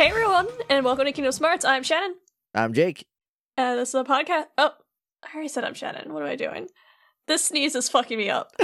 Hey 0.00 0.08
everyone, 0.08 0.48
and 0.70 0.82
welcome 0.82 1.04
to 1.04 1.12
Kingdom 1.12 1.30
Smarts. 1.30 1.62
I'm 1.62 1.82
Shannon. 1.82 2.14
I'm 2.54 2.72
Jake. 2.72 3.04
And 3.58 3.78
this 3.78 3.90
is 3.90 3.96
a 3.96 4.02
podcast. 4.02 4.46
Oh, 4.56 4.72
I 5.22 5.34
already 5.34 5.50
said 5.50 5.62
I'm 5.62 5.74
Shannon. 5.74 6.14
What 6.14 6.22
am 6.22 6.28
I 6.30 6.36
doing? 6.36 6.68
This 7.28 7.44
sneeze 7.44 7.74
is 7.74 7.90
fucking 7.90 8.16
me 8.16 8.30
up. 8.30 8.50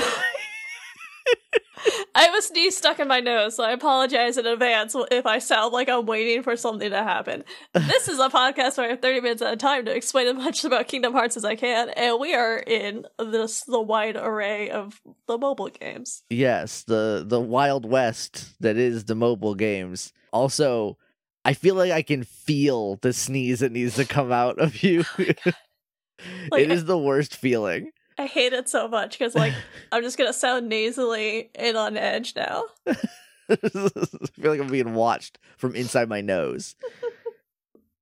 I 2.15 2.23
have 2.23 2.35
a 2.35 2.41
sneeze 2.41 2.75
stuck 2.75 3.01
in 3.01 3.07
my 3.07 3.21
nose, 3.21 3.55
so 3.55 3.65
I 3.65 3.73
apologize 3.73 4.39
in 4.39 4.47
advance 4.47 4.97
if 5.11 5.27
I 5.27 5.39
sound 5.39 5.75
like 5.75 5.91
I'm 5.91 6.07
waiting 6.07 6.43
for 6.43 6.57
something 6.57 6.89
to 6.89 7.03
happen. 7.03 7.45
This 7.75 8.09
is 8.09 8.19
a 8.19 8.31
podcast 8.31 8.79
where 8.79 8.87
I 8.87 8.91
have 8.93 9.03
30 9.03 9.21
minutes 9.21 9.43
at 9.43 9.53
a 9.53 9.59
time 9.59 9.85
to 9.85 9.95
explain 9.95 10.29
as 10.29 10.37
much 10.37 10.65
about 10.65 10.89
Kingdom 10.89 11.13
Hearts 11.13 11.37
as 11.37 11.45
I 11.45 11.55
can, 11.55 11.91
and 11.91 12.19
we 12.19 12.35
are 12.35 12.57
in 12.57 13.05
this 13.19 13.63
the 13.65 13.83
wide 13.83 14.17
array 14.17 14.71
of 14.71 15.03
the 15.29 15.37
mobile 15.37 15.69
games. 15.69 16.23
Yes, 16.31 16.83
the 16.85 17.27
the 17.29 17.43
Wild 17.43 17.85
West 17.85 18.55
that 18.61 18.79
is 18.79 19.05
the 19.05 19.15
mobile 19.15 19.55
games. 19.55 20.15
Also, 20.33 20.97
I 21.47 21.55
feel 21.55 21.77
like 21.77 21.93
I 21.93 22.03
can 22.03 22.25
feel 22.25 22.97
the 22.97 23.13
sneeze 23.13 23.61
that 23.61 23.71
needs 23.71 23.95
to 23.97 24.05
come 24.05 24.33
out 24.33 24.59
of 24.59 24.83
you. 24.83 25.05
Like, 26.51 26.63
it 26.63 26.71
is 26.73 26.87
the 26.87 26.97
worst 26.97 27.37
feeling. 27.37 27.91
I 28.19 28.25
hate 28.25 28.55
it 28.55 28.71
so 28.71 28.89
much 28.89 29.19
because, 29.19 29.35
like, 29.35 29.53
I'm 29.93 30.03
just 30.03 30.17
gonna 30.17 30.33
sound 30.33 30.67
nasally 30.67 31.51
and 31.55 31.77
on 31.77 31.99
edge 31.99 32.35
now. 32.35 32.65
I 32.87 33.55
feel 33.57 34.51
like 34.51 34.61
I'm 34.61 34.69
being 34.71 34.95
watched 34.95 35.39
from 35.59 35.75
inside 35.75 36.09
my 36.09 36.23
nose. 36.23 36.75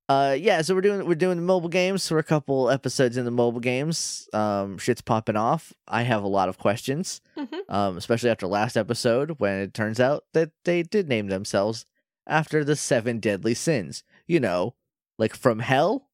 Uh 0.08 0.36
yeah, 0.38 0.62
so 0.62 0.74
we're 0.76 0.80
doing 0.82 1.06
we're 1.08 1.16
doing 1.16 1.36
the 1.36 1.42
mobile 1.42 1.68
games. 1.68 2.08
We're 2.08 2.18
a 2.18 2.22
couple 2.22 2.70
episodes 2.70 3.16
in 3.16 3.24
the 3.24 3.30
mobile 3.32 3.60
games. 3.60 4.28
Um 4.32 4.78
shit's 4.78 5.00
popping 5.00 5.36
off. 5.36 5.72
I 5.88 6.02
have 6.02 6.22
a 6.22 6.28
lot 6.28 6.48
of 6.48 6.56
questions. 6.58 7.20
Mhm. 7.36 7.68
Um 7.68 7.96
especially 7.96 8.30
after 8.30 8.46
last 8.46 8.76
episode 8.76 9.36
when 9.38 9.58
it 9.58 9.74
turns 9.74 9.98
out 9.98 10.24
that 10.34 10.50
they 10.64 10.82
did 10.84 11.08
name 11.08 11.26
themselves 11.28 11.84
after 12.26 12.64
the 12.64 12.76
seven 12.76 13.18
deadly 13.20 13.54
sins. 13.54 14.02
You 14.26 14.40
know, 14.40 14.74
like 15.18 15.34
from 15.36 15.58
hell. 15.60 16.08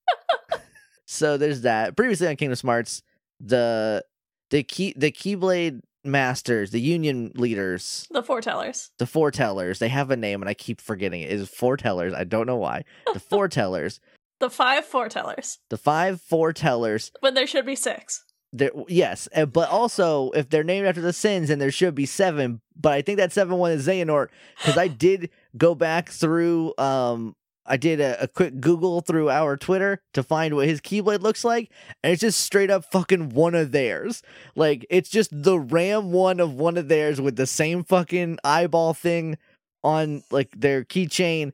so 1.06 1.36
there's 1.36 1.62
that. 1.62 1.97
Previously 1.97 2.27
on 2.28 2.36
Kingdom 2.36 2.56
Smarts, 2.56 3.03
the 3.41 4.05
the 4.50 4.62
key 4.62 4.94
the 4.97 5.11
Keyblade 5.12 5.81
masters, 6.05 6.70
the 6.70 6.81
union 6.81 7.31
leaders, 7.34 8.06
The 8.11 8.22
foretellers. 8.22 8.88
the 8.98 9.05
foretellers 9.05 9.78
they 9.78 9.88
have 9.88 10.11
a 10.11 10.16
name 10.16 10.41
and 10.41 10.48
i 10.48 10.55
keep 10.55 10.81
forgetting 10.81 11.20
it 11.20 11.31
is 11.31 11.47
foretellers 11.50 12.14
i 12.14 12.25
don't 12.25 12.47
know 12.47 12.56
why 12.56 12.84
the 13.12 13.20
foretellers 13.31 14.00
The 14.38 14.48
five 14.48 14.86
foretellers. 14.88 15.58
the 15.69 15.77
five 15.77 16.19
foretellers 16.22 17.11
When 17.20 17.34
there 17.34 17.47
should 17.47 17.66
be 17.66 17.77
six. 17.77 18.25
There 18.53 18.70
yes 18.89 19.29
but 19.53 19.69
also 19.69 20.31
if 20.31 20.48
they're 20.48 20.65
named 20.65 20.87
after 20.87 21.01
the 21.01 21.12
sins 21.12 21.48
then 21.48 21.59
there 21.59 21.70
should 21.70 21.95
be 21.95 22.06
seven 22.06 22.61
but 22.77 22.93
i 22.93 23.03
think 23.03 23.19
that 23.19 23.33
seven 23.33 23.56
one 23.56 23.70
is 23.70 23.87
xehanort 23.87 24.29
because 24.59 24.77
i 24.77 24.89
did 24.89 25.31
go 25.56 25.75
back 25.75 26.09
through 26.09 26.75
um 26.77 27.37
i 27.67 27.77
did 27.77 28.01
a, 28.01 28.21
a 28.25 28.27
quick 28.27 28.61
google 28.61 29.01
through 29.01 29.31
our 29.31 29.56
twitter 29.56 30.03
to 30.12 30.23
find 30.23 30.55
what 30.55 30.67
his 30.67 30.81
keyblade 30.81 31.21
looks 31.21 31.45
like 31.45 31.71
and 32.03 32.12
it's 32.12 32.21
just 32.21 32.41
straight 32.41 32.71
up 32.71 32.84
fucking 32.91 33.31
one 33.31 33.55
of 33.55 33.73
theirs. 33.73 34.23
Like 34.56 34.87
it's 34.91 35.09
just 35.09 35.31
the 35.33 35.59
ram 35.59 36.12
one 36.12 36.41
of 36.41 36.55
one 36.55 36.77
of 36.77 36.89
theirs 36.89 37.21
with 37.21 37.37
the 37.37 37.47
same 37.47 37.84
fucking 37.84 38.39
eyeball 38.45 38.95
thing 38.95 39.39
on 39.83 40.23
like 40.31 40.51
their 40.56 40.84
keychain. 40.84 41.53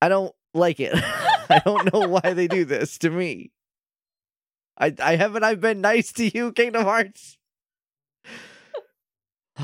I 0.00 0.08
don't 0.08 0.34
like 0.54 0.80
it. 0.80 0.92
I 1.48 1.60
don't 1.64 1.92
know 1.92 2.08
why 2.08 2.34
they 2.34 2.48
do 2.48 2.64
this 2.64 2.98
to 2.98 3.10
me 3.10 3.50
I 4.82 4.94
I 5.00 5.16
haven't 5.16 5.44
I 5.44 5.54
been 5.54 5.80
nice 5.80 6.12
to 6.14 6.24
you, 6.28 6.52
Kingdom 6.52 6.82
Hearts. 6.84 7.38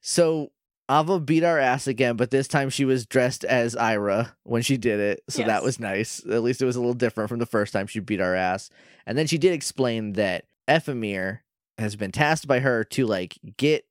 so 0.00 0.50
Ava 0.90 1.18
beat 1.18 1.44
our 1.44 1.58
ass 1.58 1.86
again, 1.86 2.16
but 2.16 2.30
this 2.30 2.46
time 2.46 2.68
she 2.68 2.84
was 2.84 3.06
dressed 3.06 3.44
as 3.44 3.74
Ira 3.74 4.36
when 4.42 4.62
she 4.62 4.76
did 4.76 5.00
it. 5.00 5.22
So 5.30 5.40
Yes. 5.40 5.48
that 5.48 5.62
was 5.62 5.80
nice. 5.80 6.24
At 6.26 6.42
least 6.42 6.60
it 6.60 6.66
was 6.66 6.76
a 6.76 6.80
little 6.80 6.94
different 6.94 7.30
from 7.30 7.38
the 7.38 7.46
first 7.46 7.72
time 7.72 7.86
she 7.86 8.00
beat 8.00 8.20
our 8.20 8.34
ass. 8.34 8.68
And 9.06 9.16
then 9.16 9.26
she 9.26 9.38
did 9.38 9.52
explain 9.52 10.12
that 10.14 10.44
Ephemer 10.68 11.40
has 11.78 11.96
been 11.96 12.12
tasked 12.12 12.46
by 12.46 12.60
her 12.60 12.84
to 12.84 13.06
like 13.06 13.38
get 13.56 13.86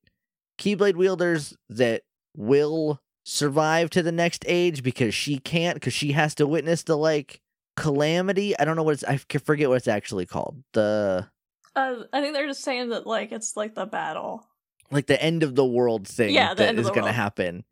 Keyblade 0.58 0.94
wielders 0.94 1.56
that 1.68 2.02
will 2.36 3.00
survive 3.24 3.90
to 3.90 4.02
the 4.02 4.12
next 4.12 4.44
age 4.46 4.82
because 4.82 5.14
she 5.14 5.38
can't 5.38 5.74
because 5.74 5.94
she 5.94 6.12
has 6.12 6.34
to 6.36 6.46
witness 6.46 6.82
the 6.84 6.96
like 6.96 7.40
calamity. 7.76 8.58
I 8.58 8.64
don't 8.64 8.76
know 8.76 8.82
what 8.82 8.94
it's 8.94 9.04
I 9.04 9.16
forget 9.16 9.68
what 9.68 9.76
it's 9.76 9.88
actually 9.88 10.26
called. 10.26 10.62
The 10.72 11.28
Uh, 11.74 11.96
I 12.12 12.20
think 12.20 12.34
they're 12.34 12.46
just 12.46 12.62
saying 12.62 12.90
that, 12.90 13.06
like, 13.06 13.32
it's 13.32 13.56
like 13.56 13.74
the 13.74 13.86
battle. 13.86 14.46
like 14.90 15.06
the 15.06 15.20
end 15.20 15.42
of 15.42 15.54
the 15.54 15.64
world 15.64 16.06
thing 16.06 16.34
Yeah, 16.34 16.54
that 16.54 16.76
is 16.76 16.90
going 16.90 17.06
to 17.06 17.12
happen. 17.12 17.64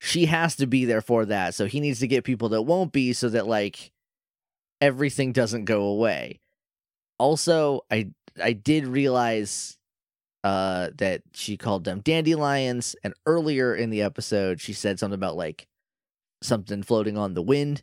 She 0.00 0.26
has 0.26 0.56
to 0.56 0.66
be 0.66 0.84
there 0.84 1.00
for 1.00 1.24
that. 1.26 1.54
So 1.54 1.66
he 1.66 1.80
needs 1.80 2.00
to 2.00 2.06
get 2.06 2.24
people 2.24 2.50
that 2.50 2.62
won't 2.62 2.92
be 2.92 3.12
so 3.12 3.28
that 3.30 3.46
like 3.46 3.92
everything 4.80 5.32
doesn't 5.32 5.64
go 5.64 5.82
away. 5.82 6.40
Also, 7.18 7.80
I 7.90 8.10
I 8.42 8.52
did 8.52 8.86
realize 8.86 9.78
uh 10.44 10.90
that 10.98 11.22
she 11.34 11.56
called 11.56 11.84
them 11.84 12.00
dandelions 12.00 12.94
and 13.02 13.14
earlier 13.24 13.74
in 13.74 13.90
the 13.90 14.02
episode 14.02 14.60
she 14.60 14.72
said 14.72 14.98
something 14.98 15.14
about 15.14 15.34
like 15.36 15.66
something 16.42 16.82
floating 16.82 17.16
on 17.18 17.34
the 17.34 17.42
wind. 17.42 17.82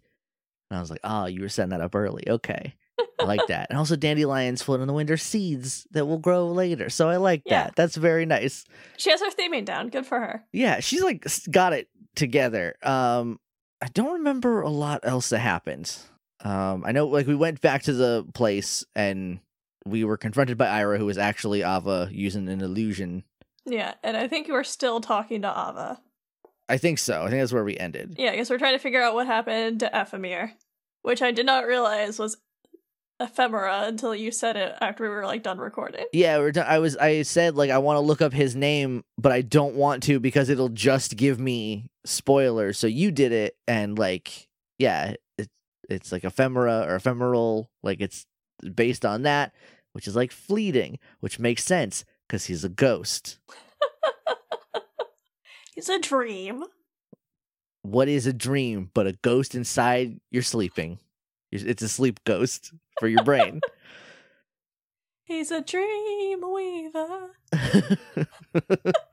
And 0.73 0.77
I 0.79 0.81
was 0.81 0.89
like, 0.89 1.01
oh, 1.03 1.25
you 1.27 1.41
were 1.41 1.49
setting 1.49 1.69
that 1.69 1.81
up 1.81 1.93
early. 1.93 2.23
Okay." 2.27 2.73
I 3.19 3.25
like 3.25 3.45
that. 3.47 3.67
And 3.69 3.77
also 3.77 3.95
dandelions 3.95 4.61
floating 4.61 4.81
in 4.83 4.87
the 4.87 4.93
wind 4.93 5.09
are 5.11 5.17
seeds 5.17 5.87
that 5.91 6.05
will 6.05 6.17
grow 6.17 6.47
later. 6.47 6.89
So 6.89 7.09
I 7.09 7.17
like 7.17 7.43
Yeah. 7.45 7.65
that. 7.65 7.75
That's 7.75 7.95
very 7.95 8.25
nice. 8.25 8.65
She 8.97 9.09
has 9.11 9.19
her 9.21 9.29
theming 9.31 9.65
down. 9.65 9.89
Good 9.89 10.05
for 10.05 10.19
her. 10.19 10.43
Yeah, 10.51 10.79
she's 10.79 11.01
like 11.03 11.25
got 11.51 11.73
it 11.73 11.89
together. 12.15 12.75
Um 12.83 13.39
I 13.81 13.87
don't 13.93 14.13
remember 14.13 14.61
a 14.61 14.69
lot 14.69 15.01
else 15.03 15.29
that 15.29 15.39
happened. 15.39 15.95
Um 16.41 16.83
I 16.85 16.91
know 16.91 17.07
like 17.07 17.27
we 17.27 17.35
went 17.35 17.61
back 17.61 17.83
to 17.83 17.93
the 17.93 18.25
place 18.33 18.83
and 18.95 19.39
we 19.85 20.03
were 20.03 20.17
confronted 20.17 20.57
by 20.57 20.67
Ira 20.67 20.97
who 20.97 21.05
was 21.05 21.17
actually 21.17 21.61
Ava 21.61 22.09
using 22.11 22.47
an 22.49 22.61
illusion. 22.61 23.23
Yeah, 23.65 23.93
and 24.03 24.17
I 24.17 24.27
think 24.27 24.47
we're 24.49 24.63
still 24.63 25.01
talking 25.01 25.41
to 25.43 25.49
Ava. 25.49 26.01
I 26.69 26.77
think 26.77 26.99
so. 26.99 27.21
I 27.21 27.29
think 27.29 27.41
that's 27.41 27.53
where 27.53 27.63
we 27.63 27.77
ended. 27.77 28.15
Yeah, 28.17 28.31
I 28.31 28.35
guess 28.35 28.49
we're 28.49 28.57
trying 28.57 28.75
to 28.75 28.79
figure 28.79 29.01
out 29.01 29.13
what 29.13 29.27
happened 29.27 29.81
to 29.81 29.89
Ephemer, 29.93 30.51
which 31.01 31.21
I 31.21 31.31
did 31.31 31.45
not 31.45 31.65
realize 31.67 32.19
was 32.19 32.37
ephemera 33.19 33.83
until 33.85 34.15
you 34.15 34.31
said 34.31 34.55
it 34.55 34.75
after 34.81 35.03
we 35.03 35.09
were 35.09 35.25
like 35.25 35.43
done 35.43 35.57
recording. 35.57 36.05
Yeah, 36.13 36.37
we're 36.39 36.51
done. 36.51 36.65
I 36.67 36.79
was 36.79 36.97
I 36.97 37.21
said 37.23 37.55
like 37.55 37.69
I 37.69 37.77
want 37.77 37.97
to 37.97 38.01
look 38.01 38.21
up 38.21 38.33
his 38.33 38.55
name, 38.55 39.03
but 39.17 39.31
I 39.31 39.41
don't 39.41 39.75
want 39.75 40.03
to 40.03 40.19
because 40.19 40.49
it'll 40.49 40.69
just 40.69 41.15
give 41.15 41.39
me 41.39 41.89
spoilers. 42.05 42.77
So 42.77 42.87
you 42.87 43.11
did 43.11 43.31
it 43.31 43.55
and 43.67 43.97
like 43.97 44.47
yeah, 44.79 45.15
it, 45.37 45.49
it's 45.89 46.11
like 46.11 46.23
ephemera 46.23 46.85
or 46.87 46.95
ephemeral, 46.95 47.69
like 47.81 48.01
it's 48.01 48.25
based 48.73 49.05
on 49.05 49.23
that, 49.23 49.53
which 49.93 50.07
is 50.07 50.15
like 50.15 50.31
fleeting, 50.31 50.99
which 51.19 51.39
makes 51.39 51.63
sense 51.63 52.05
cuz 52.29 52.45
he's 52.45 52.63
a 52.63 52.69
ghost. 52.69 53.39
It's 55.75 55.89
a 55.89 55.99
dream. 55.99 56.63
What 57.81 58.07
is 58.07 58.27
a 58.27 58.33
dream 58.33 58.91
but 58.93 59.07
a 59.07 59.13
ghost 59.13 59.55
inside 59.55 60.19
you're 60.31 60.43
sleeping? 60.43 60.99
It's 61.51 61.81
a 61.81 61.89
sleep 61.89 62.19
ghost 62.23 62.73
for 62.99 63.07
your 63.07 63.23
brain. 63.23 63.61
He's 65.25 65.51
a 65.51 65.61
dream 65.61 66.41
weaver. 66.53 67.31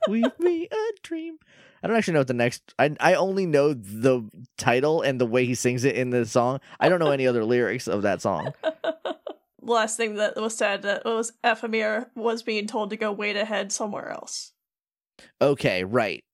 Weave 0.08 0.38
me 0.40 0.68
a 0.70 0.92
dream. 1.02 1.38
I 1.82 1.86
don't 1.86 1.96
actually 1.96 2.14
know 2.14 2.20
what 2.20 2.26
the 2.26 2.34
next. 2.34 2.74
I 2.78 2.94
I 2.98 3.14
only 3.14 3.46
know 3.46 3.72
the 3.72 4.28
title 4.58 5.02
and 5.02 5.20
the 5.20 5.26
way 5.26 5.46
he 5.46 5.54
sings 5.54 5.84
it 5.84 5.94
in 5.94 6.10
the 6.10 6.26
song. 6.26 6.60
I 6.78 6.88
don't 6.88 6.98
know 6.98 7.12
any 7.12 7.26
other 7.26 7.44
lyrics 7.44 7.86
of 7.86 8.02
that 8.02 8.20
song. 8.20 8.52
Last 9.62 9.96
thing 9.96 10.16
that 10.16 10.36
was 10.36 10.56
said 10.56 10.82
that 10.82 11.04
was 11.04 11.32
Ephemer 11.44 12.06
was 12.16 12.42
being 12.42 12.66
told 12.66 12.90
to 12.90 12.96
go 12.96 13.12
wait 13.12 13.36
ahead 13.36 13.70
somewhere 13.70 14.10
else. 14.10 14.52
Okay, 15.40 15.84
right. 15.84 16.24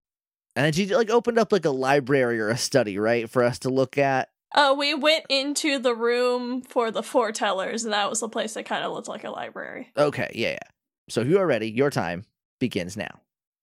And 0.56 0.74
she 0.74 0.86
like 0.94 1.10
opened 1.10 1.38
up 1.38 1.52
like 1.52 1.66
a 1.66 1.70
library 1.70 2.40
or 2.40 2.48
a 2.48 2.56
study, 2.56 2.98
right, 2.98 3.28
for 3.28 3.44
us 3.44 3.58
to 3.60 3.68
look 3.68 3.98
at. 3.98 4.30
Uh, 4.54 4.74
we 4.76 4.94
went 4.94 5.26
into 5.28 5.78
the 5.78 5.94
room 5.94 6.62
for 6.62 6.90
the 6.90 7.02
foretellers, 7.02 7.84
and 7.84 7.92
that 7.92 8.08
was 8.08 8.20
the 8.20 8.28
place 8.28 8.54
that 8.54 8.64
kind 8.64 8.82
of 8.82 8.92
looked 8.92 9.08
like 9.08 9.24
a 9.24 9.30
library. 9.30 9.92
Okay, 9.96 10.30
yeah, 10.34 10.52
yeah. 10.52 10.58
So 11.10 11.20
if 11.20 11.28
you 11.28 11.38
are 11.38 11.46
ready, 11.46 11.70
your 11.70 11.90
time 11.90 12.24
begins 12.58 12.96
now. 12.96 13.20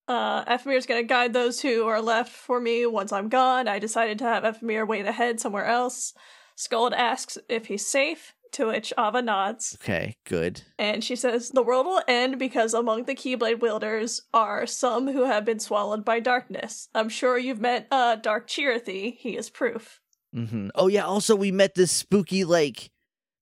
Uh, 0.08 0.46
Ephemer's 0.46 0.86
gonna 0.86 1.04
guide 1.04 1.34
those 1.34 1.62
who 1.62 1.88
are 1.88 2.02
left 2.02 2.32
for 2.32 2.60
me 2.60 2.86
once 2.86 3.12
I'm 3.12 3.30
gone. 3.30 3.68
I 3.68 3.80
decided 3.80 4.20
to 4.20 4.26
have 4.26 4.44
Ephemer 4.44 4.88
wait 4.88 5.06
ahead 5.06 5.40
somewhere 5.40 5.66
else. 5.66 6.14
Skuld 6.58 6.94
asks 6.94 7.38
if 7.50 7.68
he's 7.68 7.88
safe, 7.88 8.34
to 8.54 8.68
which 8.68 8.94
Ava 8.98 9.22
nods. 9.22 9.78
Okay, 9.82 10.18
good. 10.26 10.62
And 10.80 11.04
she 11.04 11.16
says, 11.16 11.50
The 11.50 11.64
world 11.64 11.86
will 11.86 12.02
end 12.08 12.40
because 12.40 12.74
among 12.74 13.04
the 13.06 13.16
Keyblade 13.16 13.60
wielders 13.62 14.22
are 14.34 14.66
some 14.66 15.12
who 15.12 15.24
have 15.26 15.46
been 15.46 15.60
swallowed 15.60 16.04
by 16.06 16.20
darkness. 16.20 16.88
I'm 16.96 17.10
sure 17.10 17.38
you've 17.38 17.60
met 17.62 17.88
uh, 17.92 18.16
Dark 18.16 18.48
Chirithy. 18.48 19.16
He 19.18 19.38
is 19.38 19.50
proof. 19.50 20.00
hmm 20.34 20.70
Oh 20.76 20.88
yeah. 20.88 21.06
Also, 21.06 21.36
we 21.36 21.52
met 21.52 21.76
this 21.76 21.92
spooky 21.92 22.44
like 22.44 22.90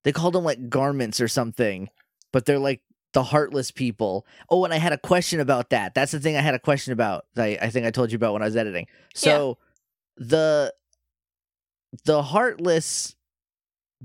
they 0.04 0.12
called 0.12 0.34
them 0.34 0.44
like 0.44 0.68
garments 0.68 1.20
or 1.20 1.28
something, 1.28 1.88
but 2.32 2.44
they're 2.46 2.58
like 2.58 2.80
the 3.12 3.22
heartless 3.22 3.70
people. 3.70 4.26
Oh, 4.48 4.64
and 4.64 4.72
I 4.72 4.78
had 4.78 4.92
a 4.92 4.98
question 4.98 5.38
about 5.40 5.70
that. 5.70 5.94
That's 5.94 6.12
the 6.12 6.20
thing 6.20 6.36
I 6.36 6.40
had 6.40 6.54
a 6.54 6.58
question 6.58 6.92
about. 6.92 7.26
I 7.36 7.58
I 7.60 7.70
think 7.70 7.86
I 7.86 7.90
told 7.90 8.10
you 8.10 8.16
about 8.16 8.32
when 8.32 8.42
I 8.42 8.46
was 8.46 8.56
editing. 8.56 8.86
So 9.14 9.58
the 10.16 10.72
the 12.04 12.22
Heartless 12.22 13.14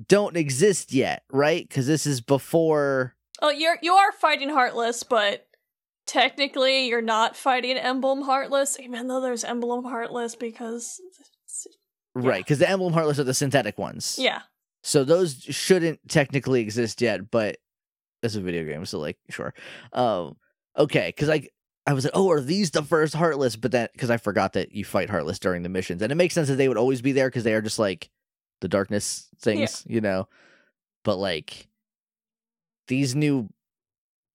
don't 0.08 0.38
exist 0.38 0.94
yet, 0.94 1.24
right? 1.32 1.68
Because 1.68 1.88
this 1.88 2.06
is 2.06 2.22
before. 2.22 3.16
Oh, 3.42 3.50
you're 3.50 3.78
you 3.82 3.94
are 3.94 4.12
fighting 4.12 4.50
Heartless, 4.50 5.04
but 5.04 5.48
technically 6.06 6.88
you're 6.88 7.02
not 7.02 7.36
fighting 7.36 7.78
Emblem 7.78 8.22
Heartless, 8.22 8.80
even 8.80 9.08
though 9.08 9.22
there's 9.22 9.44
Emblem 9.44 9.84
Heartless 9.86 10.36
because 10.36 11.00
Right, 12.16 12.44
because 12.44 12.58
the 12.60 12.70
Emblem 12.70 12.94
Heartless 12.94 13.20
are 13.20 13.24
the 13.24 13.34
synthetic 13.34 13.78
ones. 13.78 14.18
yeah. 14.20 14.42
So 14.84 15.04
those 15.04 15.42
shouldn't 15.42 16.00
technically 16.08 16.62
exist 16.62 17.02
yet, 17.02 17.30
but 17.30 17.58
it's 18.24 18.36
a 18.36 18.42
video 18.42 18.64
game, 18.64 18.86
so 18.86 19.00
like, 19.00 19.18
sure. 19.30 19.54
Um, 19.92 20.38
okay, 20.78 21.08
because 21.10 21.28
like 21.28 21.52
I 21.86 21.94
was 21.94 22.06
like, 22.06 22.14
oh, 22.16 22.30
are 22.32 22.40
these 22.40 22.72
the 22.72 22.84
first 22.84 23.14
Heartless? 23.14 23.56
But 23.56 23.72
then 23.72 23.90
because 23.92 24.10
I 24.10 24.18
forgot 24.18 24.54
that 24.54 24.72
you 24.72 24.86
fight 24.86 25.10
Heartless 25.10 25.40
during 25.40 25.64
the 25.64 25.70
missions, 25.70 26.02
and 26.02 26.12
it 26.12 26.16
makes 26.16 26.34
sense 26.34 26.48
that 26.48 26.56
they 26.56 26.68
would 26.68 26.78
always 26.78 27.02
be 27.02 27.12
there 27.12 27.28
because 27.28 27.44
they 27.44 27.54
are 27.54 27.62
just 27.62 27.80
like 27.80 28.10
the 28.62 28.68
darkness 28.68 29.28
things, 29.40 29.84
you 29.88 30.02
know. 30.02 30.28
But 31.04 31.18
like 31.18 31.68
these 32.88 33.16
new 33.16 33.50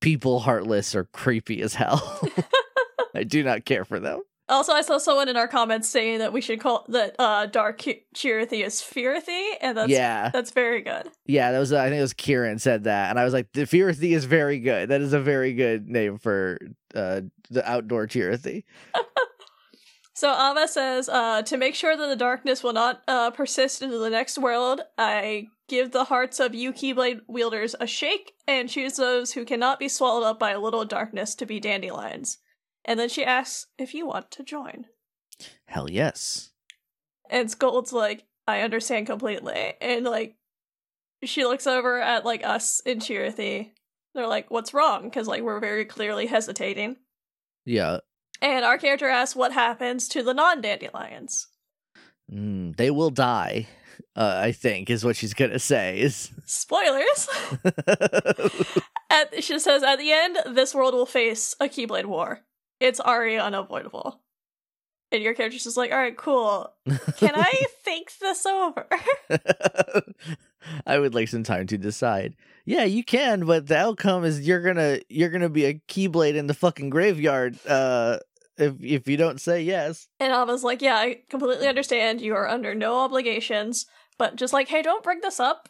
people 0.00 0.40
Heartless 0.40 0.94
are 0.94 1.04
creepy 1.04 1.62
as 1.62 1.74
hell. 1.74 2.20
I 3.14 3.24
do 3.24 3.42
not 3.42 3.64
care 3.64 3.84
for 3.84 3.98
them. 4.00 4.22
Also, 4.48 4.72
I 4.72 4.82
saw 4.82 4.98
someone 4.98 5.28
in 5.28 5.36
our 5.36 5.48
comments 5.48 5.88
saying 5.88 6.18
that 6.18 6.32
we 6.32 6.40
should 6.40 6.60
call 6.60 6.84
that 6.88 7.14
uh 7.18 7.46
Dark 7.46 7.80
Chirithy 7.80 8.64
is 8.64 8.82
Fearithy, 8.82 9.52
and 9.60 9.78
that's 9.78 9.88
yeah, 9.90 10.30
that's 10.30 10.50
very 10.50 10.82
good. 10.82 11.08
yeah. 11.26 11.52
That 11.52 11.58
was 11.58 11.72
I 11.72 11.88
think 11.88 11.98
it 11.98 12.02
was 12.02 12.12
Kieran 12.12 12.58
said 12.58 12.84
that, 12.84 13.10
and 13.10 13.18
I 13.18 13.24
was 13.24 13.32
like, 13.32 13.52
the 13.52 13.62
Fearthy 13.62 14.14
is 14.14 14.24
very 14.24 14.58
good. 14.58 14.90
That 14.90 15.00
is 15.00 15.12
a 15.12 15.20
very 15.20 15.54
good 15.54 15.88
name 15.88 16.18
for 16.18 16.58
uh 16.94 17.22
the 17.50 17.68
outdoor 17.70 18.06
Chirithy. 18.06 18.64
So 20.22 20.30
Ava 20.30 20.68
says, 20.68 21.08
uh, 21.08 21.42
to 21.42 21.56
make 21.56 21.74
sure 21.74 21.96
that 21.96 22.06
the 22.06 22.14
darkness 22.14 22.62
will 22.62 22.72
not 22.72 23.02
uh, 23.08 23.32
persist 23.32 23.82
into 23.82 23.98
the 23.98 24.08
next 24.08 24.38
world, 24.38 24.80
I 24.96 25.48
give 25.68 25.90
the 25.90 26.04
hearts 26.04 26.38
of 26.38 26.54
you 26.54 26.72
Keyblade 26.72 27.22
wielders 27.26 27.74
a 27.80 27.88
shake 27.88 28.34
and 28.46 28.68
choose 28.68 28.94
those 28.94 29.32
who 29.32 29.44
cannot 29.44 29.80
be 29.80 29.88
swallowed 29.88 30.22
up 30.22 30.38
by 30.38 30.52
a 30.52 30.60
little 30.60 30.84
darkness 30.84 31.34
to 31.34 31.44
be 31.44 31.58
dandelions. 31.58 32.38
And 32.84 33.00
then 33.00 33.08
she 33.08 33.24
asks 33.24 33.66
if 33.78 33.94
you 33.94 34.06
want 34.06 34.30
to 34.30 34.44
join. 34.44 34.84
Hell 35.66 35.90
yes. 35.90 36.52
And 37.28 37.50
Skuld's 37.50 37.92
like, 37.92 38.22
I 38.46 38.60
understand 38.60 39.08
completely. 39.08 39.72
And 39.80 40.04
like, 40.04 40.36
she 41.24 41.44
looks 41.44 41.66
over 41.66 42.00
at 42.00 42.24
like 42.24 42.46
us 42.46 42.78
in 42.86 43.00
Chirithy. 43.00 43.72
They're 44.14 44.28
like, 44.28 44.52
what's 44.52 44.72
wrong? 44.72 45.02
Because 45.02 45.26
like, 45.26 45.42
we're 45.42 45.58
very 45.58 45.84
clearly 45.84 46.26
hesitating. 46.26 46.98
Yeah. 47.64 47.98
And 48.42 48.64
our 48.64 48.76
character 48.76 49.08
asks 49.08 49.36
what 49.36 49.52
happens 49.52 50.08
to 50.08 50.22
the 50.22 50.34
non 50.34 50.60
dandelions. 50.60 51.46
Mm, 52.30 52.76
they 52.76 52.90
will 52.90 53.10
die. 53.10 53.68
Uh, 54.16 54.40
I 54.42 54.52
think 54.52 54.90
is 54.90 55.04
what 55.04 55.16
she's 55.16 55.32
gonna 55.32 55.60
say. 55.60 56.00
Is 56.00 56.30
Spoilers! 56.44 57.28
at, 59.10 59.42
she 59.44 59.58
says, 59.58 59.82
at 59.82 59.96
the 59.98 60.10
end, 60.10 60.38
this 60.50 60.74
world 60.74 60.92
will 60.92 61.06
face 61.06 61.54
a 61.60 61.66
Keyblade 61.66 62.06
War. 62.06 62.40
It's 62.80 63.00
already 63.00 63.36
unavoidable. 63.36 64.20
And 65.12 65.22
your 65.22 65.34
character's 65.34 65.64
just 65.64 65.76
like, 65.76 65.92
alright, 65.92 66.16
cool. 66.16 66.72
Can 67.18 67.32
I 67.34 67.52
think 67.84 68.12
this 68.18 68.44
over? 68.44 68.88
I 70.86 70.98
would 70.98 71.14
like 71.14 71.28
some 71.28 71.44
time 71.44 71.66
to 71.68 71.78
decide. 71.78 72.34
Yeah, 72.64 72.84
you 72.84 73.04
can, 73.04 73.44
but 73.44 73.66
the 73.66 73.76
outcome 73.76 74.24
is 74.24 74.46
you're 74.46 74.62
gonna 74.62 75.00
you're 75.08 75.30
gonna 75.30 75.48
be 75.48 75.64
a 75.64 75.74
keyblade 75.88 76.34
in 76.34 76.46
the 76.46 76.54
fucking 76.54 76.90
graveyard. 76.90 77.58
Uh, 77.66 78.18
if 78.62 78.74
if 78.80 79.08
you 79.08 79.16
don't 79.16 79.40
say 79.40 79.62
yes. 79.62 80.08
And 80.20 80.32
Ava's 80.32 80.64
like, 80.64 80.82
yeah, 80.82 80.96
I 80.96 81.20
completely 81.28 81.68
understand. 81.68 82.20
You 82.20 82.34
are 82.34 82.48
under 82.48 82.74
no 82.74 82.98
obligations, 83.00 83.86
but 84.18 84.36
just 84.36 84.52
like, 84.52 84.68
hey, 84.68 84.82
don't 84.82 85.02
bring 85.04 85.20
this 85.20 85.40
up 85.40 85.68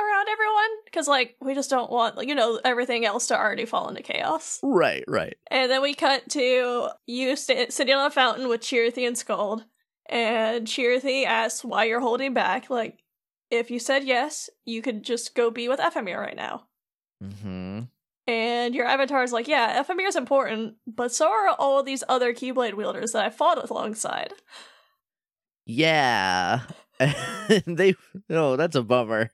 around 0.00 0.28
everyone 0.28 0.70
because 0.84 1.06
like 1.08 1.36
we 1.40 1.54
just 1.54 1.70
don't 1.70 1.90
want 1.90 2.16
like 2.16 2.26
you 2.28 2.34
know 2.34 2.58
everything 2.64 3.04
else 3.04 3.26
to 3.26 3.38
already 3.38 3.64
fall 3.64 3.88
into 3.88 4.02
chaos. 4.02 4.58
Right, 4.62 5.04
right. 5.06 5.36
And 5.50 5.70
then 5.70 5.82
we 5.82 5.94
cut 5.94 6.28
to 6.30 6.88
you 7.06 7.36
st- 7.36 7.72
sitting 7.72 7.94
on 7.94 8.06
a 8.06 8.10
fountain 8.10 8.48
with 8.48 8.62
Chirithy 8.62 9.06
and 9.06 9.16
Skuld, 9.16 9.64
and 10.08 10.66
Chirithy 10.66 11.24
asks 11.24 11.64
why 11.64 11.84
you're 11.84 12.00
holding 12.00 12.34
back. 12.34 12.70
Like, 12.70 13.02
if 13.50 13.70
you 13.70 13.78
said 13.78 14.04
yes, 14.04 14.48
you 14.64 14.82
could 14.82 15.02
just 15.02 15.34
go 15.34 15.50
be 15.50 15.68
with 15.68 15.80
Ephemer 15.80 16.18
right 16.18 16.36
now. 16.36 16.66
Mm-hmm. 17.22 17.80
And 18.30 18.76
your 18.76 18.86
avatar 18.86 19.24
is 19.24 19.32
like, 19.32 19.48
yeah, 19.48 19.82
Ephemer 19.82 20.06
is 20.06 20.14
important, 20.14 20.76
but 20.86 21.10
so 21.10 21.28
are 21.28 21.48
all 21.48 21.82
these 21.82 22.04
other 22.08 22.32
Keyblade 22.32 22.74
wielders 22.74 23.10
that 23.10 23.24
I 23.24 23.30
fought 23.30 23.68
alongside. 23.68 24.32
Yeah. 25.66 26.60
they 27.66 27.96
no, 28.28 28.54
that's 28.54 28.76
a 28.76 28.84
bummer. 28.84 29.32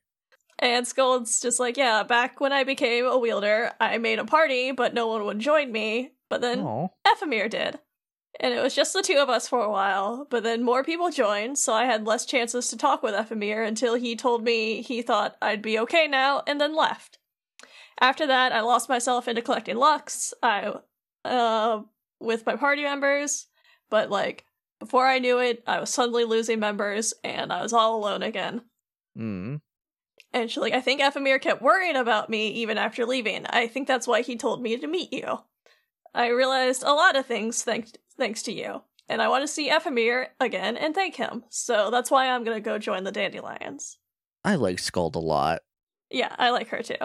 And 0.58 0.86
Skuld's 0.86 1.42
just 1.42 1.60
like, 1.60 1.76
yeah, 1.76 2.04
back 2.04 2.40
when 2.40 2.54
I 2.54 2.64
became 2.64 3.04
a 3.04 3.18
wielder, 3.18 3.72
I 3.78 3.98
made 3.98 4.18
a 4.18 4.24
party, 4.24 4.72
but 4.72 4.94
no 4.94 5.08
one 5.08 5.26
would 5.26 5.40
join 5.40 5.72
me. 5.72 6.12
But 6.30 6.40
then 6.40 6.60
Aw. 6.60 6.88
Ephemer 7.06 7.50
did. 7.50 7.78
And 8.40 8.54
it 8.54 8.62
was 8.62 8.74
just 8.74 8.94
the 8.94 9.02
two 9.02 9.18
of 9.18 9.28
us 9.28 9.46
for 9.46 9.60
a 9.60 9.70
while, 9.70 10.26
but 10.30 10.42
then 10.42 10.62
more 10.62 10.82
people 10.82 11.10
joined, 11.10 11.58
so 11.58 11.74
I 11.74 11.84
had 11.84 12.06
less 12.06 12.24
chances 12.24 12.68
to 12.68 12.78
talk 12.78 13.02
with 13.02 13.14
Ephemer 13.14 13.66
until 13.66 13.94
he 13.94 14.16
told 14.16 14.42
me 14.42 14.80
he 14.80 15.02
thought 15.02 15.36
I'd 15.42 15.60
be 15.60 15.78
okay 15.80 16.06
now, 16.06 16.42
and 16.46 16.58
then 16.58 16.74
left. 16.74 17.18
After 18.00 18.26
that, 18.26 18.52
I 18.52 18.60
lost 18.60 18.88
myself 18.88 19.28
into 19.28 19.42
collecting 19.42 19.76
Lux, 19.76 20.34
I, 20.42 20.74
uh, 21.24 21.82
with 22.20 22.44
my 22.46 22.56
party 22.56 22.82
members, 22.82 23.46
but 23.90 24.10
like, 24.10 24.44
before 24.78 25.06
I 25.06 25.18
knew 25.18 25.38
it, 25.38 25.62
I 25.66 25.80
was 25.80 25.90
suddenly 25.90 26.24
losing 26.24 26.60
members, 26.60 27.14
and 27.24 27.52
I 27.52 27.62
was 27.62 27.72
all 27.72 27.96
alone 27.96 28.22
again. 28.22 28.62
Mm. 29.18 29.60
And 30.32 30.50
she's 30.50 30.60
like, 30.60 30.74
I 30.74 30.80
think 30.80 31.00
Ephemer 31.00 31.40
kept 31.40 31.62
worrying 31.62 31.96
about 31.96 32.28
me 32.28 32.48
even 32.48 32.76
after 32.76 33.06
leaving. 33.06 33.46
I 33.48 33.66
think 33.66 33.88
that's 33.88 34.06
why 34.06 34.20
he 34.20 34.36
told 34.36 34.60
me 34.60 34.76
to 34.76 34.86
meet 34.86 35.12
you. 35.12 35.38
I 36.14 36.28
realized 36.28 36.82
a 36.82 36.92
lot 36.92 37.16
of 37.16 37.26
things 37.26 37.62
thanks 37.62 37.92
thanks 38.18 38.42
to 38.44 38.52
you. 38.52 38.82
And 39.08 39.22
I 39.22 39.28
want 39.28 39.42
to 39.42 39.48
see 39.48 39.70
Ephemer 39.70 40.26
again 40.40 40.76
and 40.76 40.94
thank 40.94 41.16
him. 41.16 41.44
So 41.48 41.90
that's 41.90 42.10
why 42.10 42.28
I'm 42.28 42.44
gonna 42.44 42.60
go 42.60 42.78
join 42.78 43.04
the 43.04 43.12
Dandelions. 43.12 43.98
I 44.44 44.56
like 44.56 44.78
Skuld 44.78 45.14
a 45.14 45.20
lot. 45.20 45.62
Yeah, 46.10 46.34
I 46.38 46.50
like 46.50 46.68
her 46.68 46.82
too. 46.82 46.96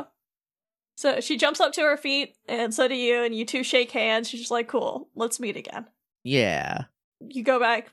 So 0.95 1.19
she 1.19 1.37
jumps 1.37 1.59
up 1.59 1.73
to 1.73 1.81
her 1.81 1.97
feet, 1.97 2.35
and 2.47 2.73
so 2.73 2.87
do 2.87 2.95
you, 2.95 3.23
and 3.23 3.33
you 3.33 3.45
two 3.45 3.63
shake 3.63 3.91
hands. 3.91 4.29
She's 4.29 4.41
just 4.41 4.51
like, 4.51 4.67
cool, 4.67 5.09
let's 5.15 5.39
meet 5.39 5.57
again. 5.57 5.85
Yeah. 6.23 6.83
You 7.27 7.43
go 7.43 7.59
back, 7.59 7.89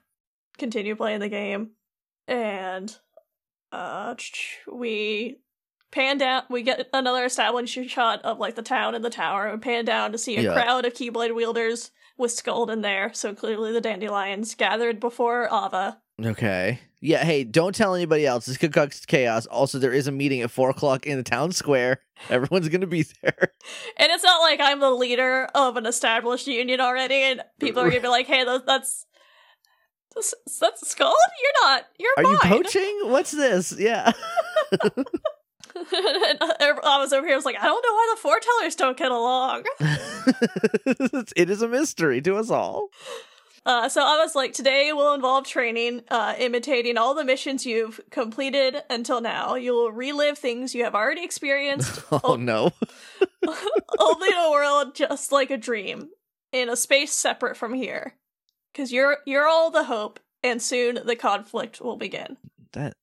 continue 0.58 0.94
playing 0.96 1.20
the 1.20 1.28
game, 1.28 1.70
and 2.26 2.94
uh 3.72 4.14
we 4.70 5.38
pan 5.90 6.16
down 6.18 6.42
we 6.50 6.62
get 6.62 6.88
another 6.92 7.24
establishing 7.24 7.86
shot 7.86 8.22
of 8.22 8.38
like 8.38 8.54
the 8.54 8.62
town 8.62 8.94
and 8.94 9.04
the 9.04 9.10
tower 9.10 9.46
and 9.46 9.60
pan 9.62 9.84
down 9.84 10.12
to 10.12 10.18
see 10.18 10.36
a 10.36 10.42
Yeah. 10.42 10.52
crowd 10.54 10.84
of 10.86 10.94
keyblade 10.94 11.34
wielders 11.34 11.90
with 12.18 12.30
Skuld 12.32 12.70
in 12.70 12.82
there 12.82 13.12
so 13.14 13.34
clearly 13.34 13.72
the 13.72 13.80
dandelions 13.80 14.54
gathered 14.54 15.00
before 15.00 15.44
ava 15.46 15.98
Okay. 16.24 16.80
Yeah. 17.00 17.22
Hey, 17.22 17.44
don't 17.44 17.76
tell 17.76 17.94
anybody 17.94 18.26
else. 18.26 18.46
This 18.46 18.56
could 18.56 18.72
cause 18.72 19.06
chaos. 19.06 19.46
Also, 19.46 19.78
there 19.78 19.92
is 19.92 20.08
a 20.08 20.10
meeting 20.10 20.40
at 20.40 20.50
four 20.50 20.68
o'clock 20.68 21.06
in 21.06 21.16
the 21.16 21.22
town 21.22 21.52
square. 21.52 22.00
Everyone's 22.28 22.68
gonna 22.68 22.88
be 22.88 23.04
there. 23.22 23.52
and 23.96 24.10
it's 24.10 24.24
not 24.24 24.40
like 24.40 24.58
i'm 24.60 24.80
the 24.80 24.90
leader 24.90 25.48
of 25.54 25.76
an 25.76 25.86
established 25.86 26.48
union 26.48 26.80
already 26.80 27.14
and 27.22 27.40
people 27.60 27.82
are 27.82 27.88
gonna 27.88 28.00
be 28.00 28.08
like 28.08 28.26
hey 28.26 28.44
that's 28.44 29.06
that's, 30.14 30.34
that's 30.58 30.94
Skuld? 30.94 31.12
You're 31.42 31.68
not. 31.68 31.84
You're 31.98 32.12
Are 32.16 32.22
mine. 32.24 32.32
you 32.32 32.38
poaching? 32.40 33.00
What's 33.04 33.30
this? 33.30 33.72
Yeah. 33.78 34.10
and 35.92 36.38
I 36.40 36.98
was 37.00 37.12
over 37.12 37.26
here. 37.26 37.34
I 37.34 37.36
was 37.36 37.44
like, 37.44 37.56
I 37.58 37.64
don't 37.64 37.84
know 37.84 37.94
why 37.94 38.14
the 38.14 38.28
foretellers 38.28 38.76
don't 38.76 38.96
get 38.96 39.10
along. 39.10 39.64
it 41.36 41.50
is 41.50 41.62
a 41.62 41.68
mystery 41.68 42.20
to 42.22 42.36
us 42.36 42.50
all. 42.50 42.88
Uh, 43.66 43.88
so 43.88 44.00
I 44.00 44.16
was 44.22 44.34
like, 44.34 44.54
today 44.54 44.92
will 44.94 45.12
involve 45.12 45.46
training, 45.46 46.02
uh, 46.10 46.34
imitating 46.38 46.96
all 46.96 47.14
the 47.14 47.24
missions 47.24 47.66
you've 47.66 48.00
completed 48.10 48.82
until 48.88 49.20
now. 49.20 49.56
You 49.56 49.72
will 49.74 49.92
relive 49.92 50.38
things 50.38 50.74
you 50.74 50.84
have 50.84 50.94
already 50.94 51.22
experienced, 51.22 52.02
Oh 52.10 52.36
no. 52.36 52.70
only 53.98 54.28
in 54.28 54.38
a 54.38 54.50
world 54.50 54.94
just 54.94 55.32
like 55.32 55.50
a 55.50 55.58
dream, 55.58 56.08
in 56.52 56.70
a 56.70 56.76
space 56.76 57.12
separate 57.12 57.56
from 57.56 57.74
here. 57.74 58.14
Because 58.72 58.92
you're 58.92 59.18
you're 59.26 59.46
all 59.48 59.70
the 59.70 59.84
hope, 59.84 60.20
and 60.42 60.62
soon 60.62 61.00
the 61.04 61.16
conflict 61.16 61.80
will 61.80 61.96
begin. 61.96 62.36
That 62.72 62.94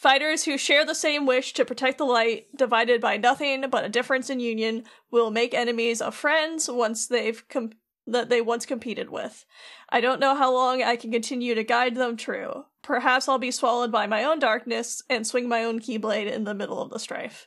Fighters 0.00 0.46
who 0.46 0.56
share 0.56 0.86
the 0.86 0.94
same 0.94 1.26
wish 1.26 1.52
to 1.52 1.62
protect 1.62 1.98
the 1.98 2.06
light, 2.06 2.46
divided 2.56 3.02
by 3.02 3.18
nothing 3.18 3.68
but 3.68 3.84
a 3.84 3.90
difference 3.90 4.30
in 4.30 4.40
union, 4.40 4.84
will 5.10 5.30
make 5.30 5.52
enemies 5.52 6.00
of 6.00 6.14
friends 6.14 6.70
once 6.70 7.06
they've 7.06 7.46
com- 7.50 7.72
that 8.06 8.30
they 8.30 8.40
once 8.40 8.64
competed 8.64 9.10
with. 9.10 9.44
I 9.90 10.00
don't 10.00 10.18
know 10.18 10.34
how 10.34 10.54
long 10.54 10.82
I 10.82 10.96
can 10.96 11.12
continue 11.12 11.54
to 11.54 11.62
guide 11.62 11.96
them 11.96 12.16
true. 12.16 12.64
Perhaps 12.80 13.28
I'll 13.28 13.36
be 13.36 13.50
swallowed 13.50 13.92
by 13.92 14.06
my 14.06 14.24
own 14.24 14.38
darkness 14.38 15.02
and 15.10 15.26
swing 15.26 15.46
my 15.50 15.64
own 15.64 15.80
keyblade 15.80 16.32
in 16.32 16.44
the 16.44 16.54
middle 16.54 16.80
of 16.80 16.88
the 16.88 16.98
strife. 16.98 17.46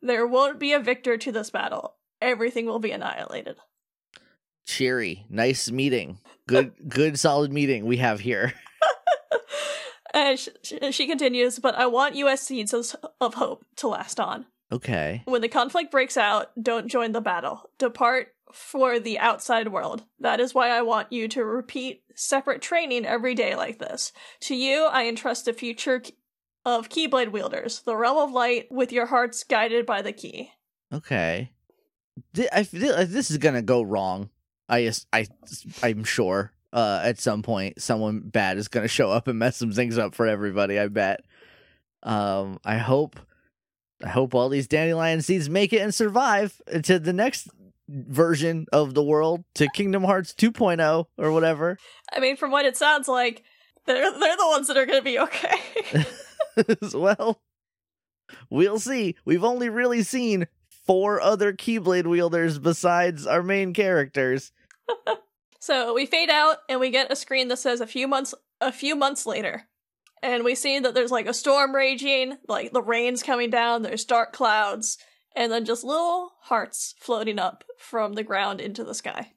There 0.00 0.26
won't 0.26 0.58
be 0.58 0.72
a 0.72 0.80
victor 0.80 1.18
to 1.18 1.30
this 1.30 1.50
battle. 1.50 1.96
Everything 2.22 2.64
will 2.64 2.78
be 2.78 2.92
annihilated. 2.92 3.56
cheery. 4.64 5.26
Nice 5.28 5.70
meeting. 5.70 6.18
Good 6.48 6.72
good 6.88 7.18
solid 7.18 7.52
meeting 7.52 7.84
we 7.84 7.98
have 7.98 8.20
here. 8.20 8.54
And 10.12 10.38
sh- 10.38 10.48
sh- 10.62 10.74
she 10.90 11.06
continues, 11.06 11.58
but 11.58 11.74
I 11.76 11.86
want 11.86 12.16
U.S. 12.16 12.42
seeds 12.42 12.72
of, 12.74 12.94
of 13.20 13.34
hope 13.34 13.64
to 13.76 13.88
last 13.88 14.18
on. 14.18 14.46
Okay. 14.72 15.22
When 15.24 15.40
the 15.40 15.48
conflict 15.48 15.90
breaks 15.90 16.16
out, 16.16 16.50
don't 16.60 16.88
join 16.88 17.12
the 17.12 17.20
battle. 17.20 17.70
Depart 17.78 18.28
for 18.52 18.98
the 18.98 19.18
outside 19.18 19.68
world. 19.68 20.04
That 20.18 20.40
is 20.40 20.54
why 20.54 20.70
I 20.70 20.82
want 20.82 21.12
you 21.12 21.28
to 21.28 21.44
repeat 21.44 22.02
separate 22.14 22.62
training 22.62 23.06
every 23.06 23.34
day 23.34 23.54
like 23.54 23.78
this. 23.78 24.12
To 24.42 24.54
you, 24.54 24.84
I 24.84 25.06
entrust 25.06 25.44
the 25.44 25.52
future 25.52 26.02
of 26.64 26.88
Keyblade 26.88 27.32
wielders, 27.32 27.82
the 27.82 27.96
realm 27.96 28.18
of 28.18 28.32
light, 28.32 28.66
with 28.70 28.92
your 28.92 29.06
hearts 29.06 29.44
guided 29.44 29.86
by 29.86 30.02
the 30.02 30.12
key. 30.12 30.50
Okay. 30.92 31.52
Thi- 32.34 32.48
I 32.52 32.64
feel 32.64 32.94
like 32.94 33.08
this 33.08 33.30
is 33.30 33.38
gonna 33.38 33.62
go 33.62 33.82
wrong. 33.82 34.30
I 34.68 34.84
just, 34.84 35.06
I, 35.12 35.26
I'm 35.82 36.04
sure. 36.04 36.52
Uh, 36.72 37.00
at 37.02 37.18
some 37.18 37.42
point, 37.42 37.80
someone 37.80 38.20
bad 38.20 38.56
is 38.56 38.68
gonna 38.68 38.88
show 38.88 39.10
up 39.10 39.26
and 39.28 39.38
mess 39.38 39.56
some 39.56 39.72
things 39.72 39.98
up 39.98 40.14
for 40.14 40.26
everybody. 40.26 40.78
I 40.78 40.88
bet. 40.88 41.24
Um, 42.02 42.58
I 42.64 42.78
hope, 42.78 43.18
I 44.02 44.08
hope 44.08 44.34
all 44.34 44.48
these 44.48 44.68
dandelion 44.68 45.20
seeds 45.20 45.50
make 45.50 45.72
it 45.72 45.82
and 45.82 45.94
survive 45.94 46.60
to 46.84 46.98
the 46.98 47.12
next 47.12 47.48
version 47.90 48.66
of 48.72 48.94
the 48.94 49.02
world, 49.02 49.44
to 49.54 49.68
Kingdom 49.74 50.04
Hearts 50.04 50.32
2.0 50.32 51.06
or 51.18 51.32
whatever. 51.32 51.78
I 52.12 52.20
mean, 52.20 52.36
from 52.36 52.50
what 52.50 52.64
it 52.64 52.76
sounds 52.76 53.08
like, 53.08 53.42
they're 53.86 54.10
they're 54.12 54.36
the 54.36 54.48
ones 54.48 54.68
that 54.68 54.76
are 54.76 54.86
going 54.86 55.00
to 55.00 55.04
be 55.04 55.18
okay. 55.18 56.06
well, 56.94 57.40
we'll 58.48 58.78
see. 58.78 59.16
We've 59.24 59.44
only 59.44 59.68
really 59.68 60.02
seen 60.02 60.46
four 60.68 61.20
other 61.20 61.52
Keyblade 61.52 62.06
wielders 62.06 62.58
besides 62.58 63.26
our 63.26 63.42
main 63.42 63.72
characters. 63.74 64.52
so 65.60 65.94
we 65.94 66.06
fade 66.06 66.30
out 66.30 66.56
and 66.68 66.80
we 66.80 66.90
get 66.90 67.12
a 67.12 67.16
screen 67.16 67.46
that 67.48 67.58
says 67.58 67.80
a 67.80 67.86
few 67.86 68.08
months 68.08 68.34
a 68.60 68.72
few 68.72 68.96
months 68.96 69.24
later. 69.26 69.68
And 70.22 70.44
we 70.44 70.54
see 70.54 70.78
that 70.80 70.92
there's 70.92 71.10
like 71.12 71.26
a 71.26 71.32
storm 71.32 71.74
raging, 71.74 72.36
like 72.48 72.72
the 72.72 72.82
rain's 72.82 73.22
coming 73.22 73.48
down, 73.48 73.82
there's 73.82 74.04
dark 74.04 74.32
clouds, 74.34 74.98
and 75.34 75.50
then 75.50 75.64
just 75.64 75.84
little 75.84 76.32
hearts 76.42 76.94
floating 76.98 77.38
up 77.38 77.64
from 77.78 78.12
the 78.14 78.22
ground 78.24 78.60
into 78.60 78.84
the 78.84 78.94
sky. 78.94 79.32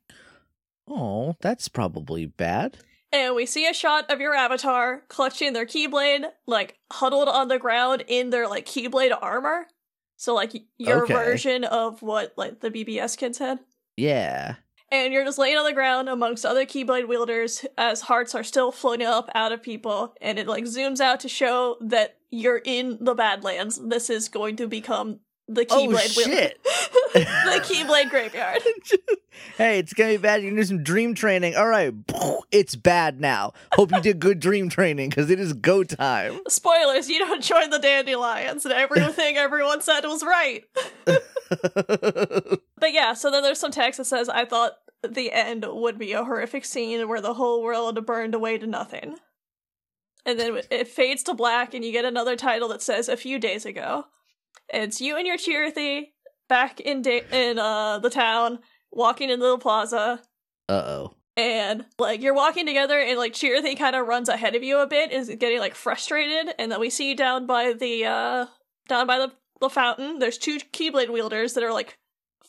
Oh, 0.87 1.35
that's 1.39 1.69
probably 1.69 2.25
bad. 2.25 2.77
And 3.13 3.35
we 3.35 3.45
see 3.45 3.67
a 3.67 3.73
shot 3.73 4.09
of 4.11 4.19
your 4.19 4.33
avatar 4.33 5.03
clutching 5.07 5.53
their 5.53 5.65
keyblade, 5.65 6.25
like 6.47 6.79
huddled 6.91 7.29
on 7.29 7.47
the 7.47 7.59
ground 7.59 8.03
in 8.07 8.31
their 8.31 8.47
like 8.47 8.65
keyblade 8.65 9.15
armor. 9.21 9.67
So 10.17 10.33
like 10.33 10.51
your 10.77 11.03
Okay. 11.03 11.13
version 11.13 11.63
of 11.63 12.01
what 12.01 12.33
like 12.37 12.59
the 12.59 12.71
BBS 12.71 13.15
kids 13.17 13.37
had. 13.37 13.59
Yeah. 13.95 14.55
And 14.93 15.11
you're 15.11 15.25
just 15.25 15.39
laying 15.39 15.57
on 15.57 15.65
the 15.65 15.73
ground 15.73 16.07
amongst 16.07 16.45
other 16.45 16.67
keyblade 16.67 17.07
wielders 17.07 17.65
as 17.79 18.01
hearts 18.01 18.35
are 18.35 18.43
still 18.43 18.71
floating 18.71 19.07
up 19.07 19.27
out 19.33 19.51
of 19.51 19.63
people, 19.63 20.13
and 20.21 20.37
it 20.37 20.45
like 20.47 20.65
zooms 20.65 20.99
out 20.99 21.19
to 21.21 21.27
show 21.29 21.77
that 21.81 22.17
you're 22.29 22.61
in 22.63 22.99
the 23.01 23.15
Badlands. 23.15 23.79
This 23.83 24.11
is 24.11 24.29
going 24.29 24.55
to 24.57 24.67
become 24.67 25.19
the 25.47 25.65
Oh, 25.71 25.87
keyblade 25.87 26.15
wielder- 26.15 26.31
shit. 26.31 26.63
the 27.13 27.59
keyblade 27.63 28.11
graveyard. 28.11 28.61
hey, 29.57 29.79
it's 29.79 29.93
gonna 29.93 30.11
be 30.11 30.17
bad. 30.17 30.43
You 30.43 30.49
can 30.49 30.57
do 30.57 30.63
some 30.63 30.83
dream 30.83 31.15
training. 31.15 31.55
All 31.55 31.67
right, 31.67 31.91
it's 32.51 32.75
bad 32.75 33.19
now. 33.19 33.53
Hope 33.73 33.91
you 33.91 33.99
did 33.99 34.19
good 34.19 34.39
dream 34.39 34.69
training 34.69 35.09
because 35.09 35.31
it 35.31 35.39
is 35.39 35.53
go 35.53 35.83
time. 35.83 36.39
Spoilers, 36.47 37.09
you 37.09 37.17
don't 37.17 37.41
join 37.43 37.71
the 37.71 37.79
dandelions, 37.79 38.63
and 38.63 38.73
everything 38.73 39.37
everyone 39.37 39.81
said 39.81 40.01
was 40.05 40.23
right. 40.23 40.63
But 42.79 42.91
yeah, 42.93 43.13
so 43.13 43.31
then 43.31 43.43
there's 43.43 43.59
some 43.59 43.71
text 43.71 43.97
that 43.97 44.05
says, 44.05 44.27
I 44.27 44.43
thought 44.45 44.73
the 45.07 45.31
end 45.31 45.65
would 45.67 45.97
be 45.97 46.13
a 46.13 46.23
horrific 46.23 46.65
scene 46.65 47.07
where 47.07 47.21
the 47.21 47.35
whole 47.35 47.61
world 47.61 48.05
burned 48.05 48.35
away 48.35 48.57
to 48.57 48.67
nothing. 48.67 49.17
And 50.25 50.39
then 50.39 50.61
it 50.71 50.87
fades 50.87 51.23
to 51.23 51.33
black, 51.33 51.73
and 51.73 51.83
you 51.83 51.91
get 51.91 52.05
another 52.05 52.35
title 52.35 52.69
that 52.69 52.81
says, 52.81 53.09
A 53.09 53.17
few 53.17 53.39
days 53.39 53.65
ago. 53.65 54.05
It's 54.69 55.01
you 55.01 55.17
and 55.17 55.27
your 55.27 55.37
Chirithy 55.37 56.11
back 56.47 56.79
in 56.79 57.01
da- 57.01 57.25
in 57.31 57.59
uh, 57.59 57.99
the 57.99 58.09
town, 58.09 58.59
walking 58.91 59.29
into 59.29 59.45
the 59.45 59.57
plaza, 59.57 60.21
uh 60.69 60.73
oh. 60.73 61.15
and 61.35 61.85
like 61.99 62.21
you're 62.21 62.33
walking 62.33 62.65
together, 62.65 62.97
and 62.99 63.17
like 63.17 63.33
Chirithy 63.33 63.77
kind 63.77 63.95
of 63.95 64.07
runs 64.07 64.29
ahead 64.29 64.55
of 64.55 64.63
you 64.63 64.79
a 64.79 64.87
bit, 64.87 65.11
is 65.11 65.29
getting 65.39 65.59
like 65.59 65.75
frustrated, 65.75 66.53
and 66.57 66.71
then 66.71 66.79
we 66.79 66.89
see 66.89 67.15
down 67.15 67.45
by 67.45 67.73
the 67.73 68.05
uh 68.05 68.45
down 68.87 69.07
by 69.07 69.17
the, 69.19 69.31
the 69.59 69.69
fountain, 69.69 70.19
there's 70.19 70.37
two 70.37 70.59
Keyblade 70.71 71.09
wielders 71.09 71.53
that 71.53 71.63
are 71.63 71.73
like 71.73 71.97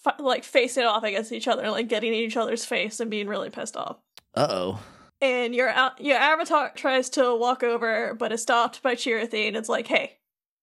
f- 0.07 0.21
like 0.21 0.45
facing 0.45 0.85
off 0.85 1.05
against 1.05 1.33
each 1.33 1.49
other, 1.49 1.71
like 1.71 1.89
getting 1.89 2.13
in 2.13 2.21
each 2.21 2.37
other's 2.37 2.65
face 2.65 3.01
and 3.01 3.11
being 3.11 3.29
really 3.29 3.51
pissed 3.51 3.77
off. 3.77 3.97
Uh 4.35 4.47
oh. 4.51 4.81
And 5.21 5.55
your 5.55 5.69
out- 5.71 6.01
your 6.01 6.19
avatar 6.19 6.73
tries 6.75 7.09
to 7.11 7.35
walk 7.35 7.63
over, 7.63 8.15
but 8.15 8.33
is 8.33 8.43
stopped 8.43 8.83
by 8.83 8.95
Chirithy, 8.95 9.47
and 9.49 9.57
it's 9.57 9.69
like, 9.69 9.87
hey, 9.87 10.19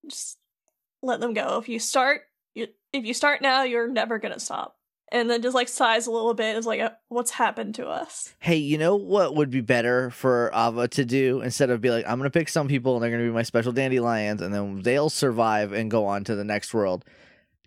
just 0.08 0.38
let 1.02 1.20
them 1.20 1.34
go. 1.34 1.58
If 1.58 1.68
you 1.68 1.78
start, 1.78 2.22
you, 2.54 2.68
if 2.92 3.04
you 3.04 3.14
start 3.14 3.42
now, 3.42 3.62
you're 3.62 3.88
never 3.88 4.18
gonna 4.18 4.38
stop. 4.38 4.76
And 5.10 5.28
then 5.28 5.42
just 5.42 5.54
like 5.54 5.68
sighs 5.68 6.06
a 6.06 6.10
little 6.10 6.32
bit, 6.32 6.56
is 6.56 6.64
like, 6.64 6.80
uh, 6.80 6.90
what's 7.08 7.32
happened 7.32 7.74
to 7.74 7.86
us? 7.86 8.34
Hey, 8.38 8.56
you 8.56 8.78
know 8.78 8.96
what 8.96 9.34
would 9.34 9.50
be 9.50 9.60
better 9.60 10.10
for 10.10 10.50
Ava 10.54 10.88
to 10.88 11.04
do 11.04 11.40
instead 11.42 11.68
of 11.68 11.80
be 11.80 11.90
like, 11.90 12.06
I'm 12.06 12.18
gonna 12.18 12.30
pick 12.30 12.48
some 12.48 12.68
people 12.68 12.94
and 12.94 13.02
they're 13.02 13.10
gonna 13.10 13.24
be 13.24 13.30
my 13.30 13.42
special 13.42 13.72
dandelions, 13.72 14.40
and 14.40 14.54
then 14.54 14.80
they'll 14.82 15.10
survive 15.10 15.72
and 15.72 15.90
go 15.90 16.06
on 16.06 16.24
to 16.24 16.34
the 16.34 16.44
next 16.44 16.72
world. 16.72 17.04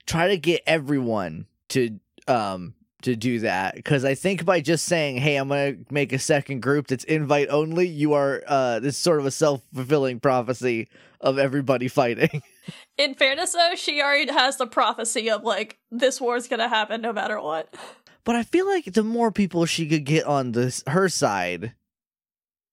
Try 0.05 0.29
to 0.29 0.37
get 0.37 0.61
everyone 0.65 1.47
to 1.69 1.99
um 2.27 2.73
to 3.05 3.15
do 3.15 3.39
that 3.39 3.75
because 3.75 4.03
I 4.03 4.15
think 4.15 4.45
by 4.45 4.61
just 4.61 4.85
saying, 4.85 5.17
"Hey, 5.17 5.35
I'm 5.35 5.49
gonna 5.49 5.75
make 5.91 6.11
a 6.11 6.19
second 6.19 6.61
group 6.61 6.87
that's 6.87 7.03
invite 7.03 7.49
only," 7.49 7.87
you 7.87 8.13
are 8.13 8.43
uh 8.47 8.79
this 8.79 8.95
is 8.95 8.97
sort 8.97 9.19
of 9.19 9.25
a 9.25 9.31
self 9.31 9.61
fulfilling 9.73 10.19
prophecy 10.19 10.89
of 11.21 11.37
everybody 11.37 11.87
fighting. 11.87 12.41
In 12.97 13.13
fairness, 13.13 13.53
though, 13.53 13.75
she 13.75 14.01
already 14.01 14.31
has 14.31 14.57
the 14.57 14.67
prophecy 14.67 15.29
of 15.29 15.43
like 15.43 15.77
this 15.91 16.19
war's 16.19 16.47
gonna 16.47 16.67
happen 16.67 17.01
no 17.01 17.13
matter 17.13 17.39
what. 17.39 17.73
But 18.23 18.35
I 18.35 18.43
feel 18.43 18.65
like 18.65 18.85
the 18.85 19.03
more 19.03 19.31
people 19.31 19.65
she 19.67 19.87
could 19.87 20.03
get 20.03 20.25
on 20.25 20.53
this 20.53 20.83
her 20.87 21.07
side, 21.07 21.73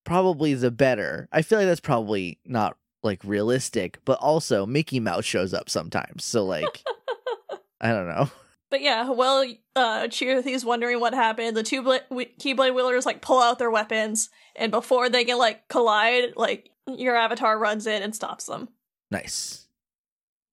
probably 0.04 0.54
the 0.54 0.70
better. 0.70 1.28
I 1.30 1.42
feel 1.42 1.58
like 1.58 1.68
that's 1.68 1.80
probably 1.80 2.38
not 2.46 2.76
like 3.02 3.22
realistic, 3.22 3.98
but 4.06 4.18
also 4.18 4.64
Mickey 4.64 4.98
Mouse 4.98 5.26
shows 5.26 5.52
up 5.52 5.68
sometimes. 5.68 6.24
So 6.24 6.44
like 6.44 6.82
I 7.82 7.90
don't 7.90 8.08
know. 8.08 8.30
But 8.72 8.80
yeah, 8.80 9.10
well, 9.10 9.44
uh, 9.76 10.08
Chirithy's 10.08 10.64
wondering 10.64 10.98
what 10.98 11.12
happened. 11.12 11.54
The 11.54 11.62
two 11.62 11.82
bla- 11.82 12.00
Keyblade 12.10 12.74
wielders 12.74 13.04
like 13.04 13.20
pull 13.20 13.38
out 13.38 13.58
their 13.58 13.70
weapons, 13.70 14.30
and 14.56 14.72
before 14.72 15.10
they 15.10 15.24
can 15.24 15.36
like 15.36 15.68
collide, 15.68 16.32
like 16.36 16.70
your 16.88 17.14
avatar 17.14 17.58
runs 17.58 17.86
in 17.86 18.02
and 18.02 18.14
stops 18.14 18.46
them. 18.46 18.70
Nice. 19.10 19.68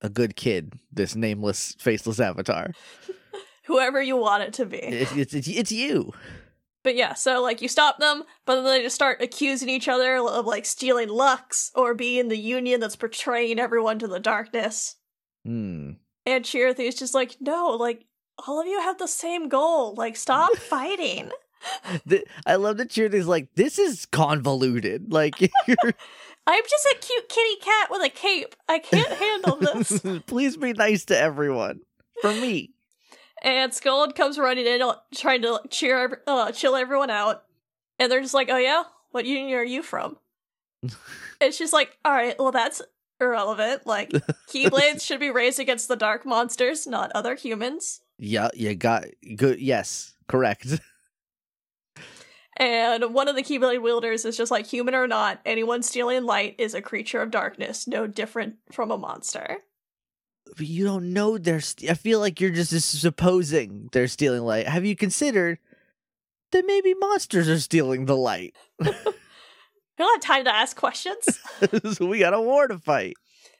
A 0.02 0.10
good 0.10 0.36
kid, 0.36 0.74
this 0.92 1.16
nameless, 1.16 1.74
faceless 1.78 2.20
avatar. 2.20 2.72
Whoever 3.64 4.02
you 4.02 4.18
want 4.18 4.42
it 4.42 4.52
to 4.52 4.66
be. 4.66 4.76
It's 4.76 5.16
it's 5.16 5.32
it's, 5.32 5.48
it's 5.48 5.72
you. 5.72 6.12
But 6.84 6.96
yeah, 6.96 7.14
so 7.14 7.40
like 7.40 7.62
you 7.62 7.68
stop 7.68 8.00
them, 8.00 8.24
but 8.44 8.56
then 8.56 8.64
they 8.64 8.82
just 8.82 8.94
start 8.94 9.22
accusing 9.22 9.70
each 9.70 9.88
other 9.88 10.18
of 10.18 10.44
like 10.44 10.66
stealing 10.66 11.08
Lux 11.08 11.70
or 11.74 11.94
being 11.94 12.28
the 12.28 12.36
union 12.36 12.80
that's 12.80 12.96
betraying 12.96 13.58
everyone 13.58 13.98
to 14.00 14.08
the 14.08 14.20
darkness. 14.20 14.96
Hmm. 15.46 15.92
And 16.26 16.44
Chirithy's 16.44 16.96
just 16.96 17.14
like, 17.14 17.36
no, 17.40 17.76
like 17.80 18.04
all 18.46 18.60
of 18.60 18.66
you 18.66 18.80
have 18.80 18.98
the 18.98 19.08
same 19.08 19.48
goal. 19.48 19.94
Like, 19.94 20.16
stop 20.16 20.56
fighting. 20.56 21.30
Th- 22.08 22.24
I 22.46 22.56
love 22.56 22.78
that 22.78 22.88
Chirithy's 22.88 23.26
like, 23.26 23.54
this 23.54 23.78
is 23.78 24.06
convoluted. 24.06 25.12
Like 25.12 25.40
you're 25.66 25.76
I'm 26.46 26.62
just 26.68 26.86
a 26.86 26.96
cute 27.00 27.28
kitty 27.28 27.56
cat 27.60 27.90
with 27.90 28.02
a 28.02 28.08
cape. 28.08 28.56
I 28.68 28.78
can't 28.78 29.12
handle 29.12 29.56
this. 29.56 30.00
Please 30.26 30.56
be 30.56 30.72
nice 30.72 31.04
to 31.06 31.18
everyone. 31.18 31.80
For 32.22 32.32
me. 32.32 32.70
And 33.42 33.72
Skuld 33.72 34.14
comes 34.14 34.38
running 34.38 34.66
in, 34.66 34.82
trying 35.14 35.42
to 35.42 35.60
cheer, 35.70 36.22
uh, 36.26 36.50
chill 36.52 36.76
everyone 36.76 37.10
out. 37.10 37.44
And 37.98 38.10
they're 38.10 38.22
just 38.22 38.34
like, 38.34 38.48
"Oh 38.50 38.56
yeah, 38.56 38.84
what 39.10 39.26
union 39.26 39.58
are 39.58 39.64
you 39.64 39.82
from?" 39.82 40.16
and 41.40 41.52
she's 41.54 41.72
like, 41.72 41.96
"All 42.04 42.12
right, 42.12 42.34
well 42.38 42.52
that's 42.52 42.82
irrelevant. 43.20 43.86
Like, 43.86 44.10
Keyblades 44.48 45.02
should 45.02 45.20
be 45.20 45.30
raised 45.30 45.60
against 45.60 45.88
the 45.88 45.96
dark 45.96 46.24
monsters, 46.24 46.86
not 46.86 47.12
other 47.14 47.34
humans." 47.34 48.00
Yeah, 48.22 48.50
you 48.52 48.74
got 48.74 49.06
good. 49.34 49.60
Yes, 49.60 50.14
correct. 50.28 50.80
And 52.56 53.14
one 53.14 53.26
of 53.26 53.36
the 53.36 53.42
Keyblade 53.42 53.80
wielders 53.80 54.26
is 54.26 54.36
just 54.36 54.50
like, 54.50 54.66
"Human 54.66 54.94
or 54.94 55.06
not, 55.06 55.40
anyone 55.46 55.82
stealing 55.82 56.24
light 56.24 56.56
is 56.58 56.74
a 56.74 56.82
creature 56.82 57.22
of 57.22 57.30
darkness, 57.30 57.86
no 57.86 58.06
different 58.06 58.56
from 58.70 58.90
a 58.90 58.98
monster." 58.98 59.58
But 60.44 60.66
you 60.66 60.84
don't 60.84 61.14
know 61.14 61.38
they're. 61.38 61.60
St- 61.60 61.90
I 61.90 61.94
feel 61.94 62.20
like 62.20 62.38
you're 62.38 62.50
just 62.50 62.72
supposing 63.00 63.88
they're 63.92 64.08
stealing 64.08 64.42
light. 64.42 64.68
Have 64.68 64.84
you 64.84 64.94
considered 64.94 65.58
that 66.52 66.66
maybe 66.66 66.92
monsters 66.92 67.48
are 67.48 67.60
stealing 67.60 68.04
the 68.04 68.16
light? 68.16 68.54
We 68.78 70.04
don't 70.04 70.22
have 70.22 70.36
time 70.36 70.44
to 70.44 70.54
ask 70.54 70.76
questions. 70.76 71.40
so 71.92 72.06
we 72.06 72.18
got 72.18 72.34
a 72.34 72.40
war 72.40 72.68
to 72.68 72.78
fight. 72.78 73.14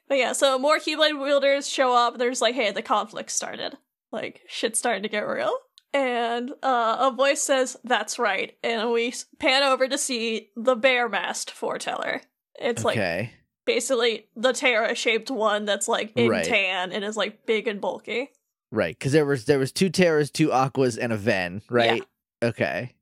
But 0.07 0.17
yeah, 0.17 0.33
so 0.33 0.59
more 0.59 0.77
Keyblade 0.77 1.19
wielders 1.19 1.69
show 1.69 1.95
up. 1.95 2.17
There's 2.17 2.41
like, 2.41 2.55
hey, 2.55 2.71
the 2.71 2.81
conflict 2.81 3.31
started. 3.31 3.77
Like, 4.11 4.41
shit's 4.47 4.79
starting 4.79 5.03
to 5.03 5.09
get 5.09 5.27
real. 5.27 5.53
And 5.93 6.51
uh, 6.63 6.97
a 6.99 7.11
voice 7.15 7.41
says, 7.41 7.75
that's 7.83 8.17
right. 8.17 8.57
And 8.63 8.91
we 8.91 9.13
pan 9.39 9.63
over 9.63 9.87
to 9.87 9.97
see 9.97 10.49
the 10.55 10.75
bear 10.75 11.09
masked 11.09 11.51
foreteller. 11.51 12.21
It's 12.59 12.85
like 12.85 13.29
basically 13.65 14.27
the 14.35 14.53
Terra 14.53 14.95
shaped 14.95 15.29
one 15.29 15.65
that's 15.65 15.87
like 15.87 16.13
in 16.15 16.29
Right. 16.29 16.45
tan 16.45 16.91
and 16.91 17.03
is 17.03 17.17
like 17.17 17.45
big 17.45 17.67
and 17.67 17.81
bulky. 17.81 18.29
Right, 18.71 18.97
because 18.97 19.11
there 19.11 19.25
was 19.25 19.45
there 19.45 19.59
was 19.59 19.73
two 19.73 19.89
Terras, 19.89 20.31
two 20.31 20.51
Aquas, 20.53 20.95
and 20.97 21.11
a 21.11 21.17
Ven, 21.17 21.61
right? 21.69 22.03
Okay. 22.41 22.93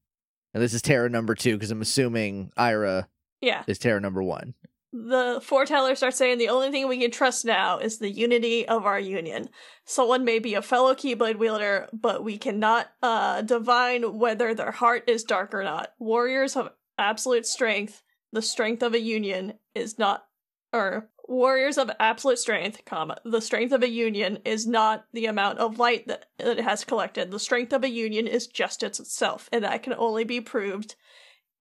And 0.53 0.63
this 0.63 0.73
is 0.73 0.81
Terra 0.81 1.09
number 1.09 1.35
two, 1.35 1.53
because 1.55 1.69
I'm 1.69 1.81
assuming 1.83 2.51
Ira 2.57 3.07
Yeah. 3.39 3.63
is 3.67 3.77
Terra 3.77 3.99
number 4.01 4.23
one. 4.23 4.55
The 4.91 5.39
foreteller 5.43 5.93
starts 5.93 6.17
saying 6.17 6.39
the 6.39 6.49
only 6.49 6.71
thing 6.71 6.87
we 6.87 6.99
can 6.99 7.11
trust 7.11 7.45
now 7.45 7.77
is 7.77 7.99
the 7.99 8.09
unity 8.09 8.67
of 8.67 8.85
our 8.85 8.99
union. 8.99 9.49
Someone 9.85 10.25
may 10.25 10.39
be 10.39 10.55
a 10.55 10.63
fellow 10.63 10.95
Keyblade 10.95 11.37
wielder, 11.37 11.87
but 11.93 12.23
we 12.23 12.39
cannot 12.39 12.87
uh, 13.03 13.43
divine 13.43 14.17
whether 14.17 14.55
their 14.55 14.71
heart 14.71 15.07
is 15.07 15.23
dark 15.23 15.53
or 15.53 15.63
not. 15.63 15.93
Warriors 15.99 16.55
of 16.55 16.71
absolute 16.97 17.45
strength, 17.45 18.01
the 18.31 18.41
strength 18.41 18.81
of 18.81 18.95
a 18.95 18.99
union 18.99 19.53
is 19.75 19.99
not, 19.99 20.25
or 20.73 21.09
warriors 21.27 21.77
of 21.77 21.91
absolute 21.99 22.39
strength, 22.39 22.83
comma, 22.83 23.19
the 23.23 23.41
strength 23.41 23.71
of 23.71 23.83
a 23.83 23.89
union 23.89 24.39
is 24.43 24.65
not 24.65 25.05
the 25.13 25.27
amount 25.27 25.59
of 25.59 25.77
light 25.77 26.07
that 26.07 26.25
it 26.39 26.59
has 26.61 26.83
collected. 26.83 27.29
The 27.29 27.39
strength 27.39 27.73
of 27.73 27.83
a 27.83 27.89
union 27.89 28.25
is 28.25 28.47
just 28.47 28.81
its 28.81 28.99
itself, 28.99 29.49
and 29.51 29.63
that 29.63 29.83
can 29.83 29.93
only 29.93 30.23
be 30.23 30.41
proved 30.41 30.95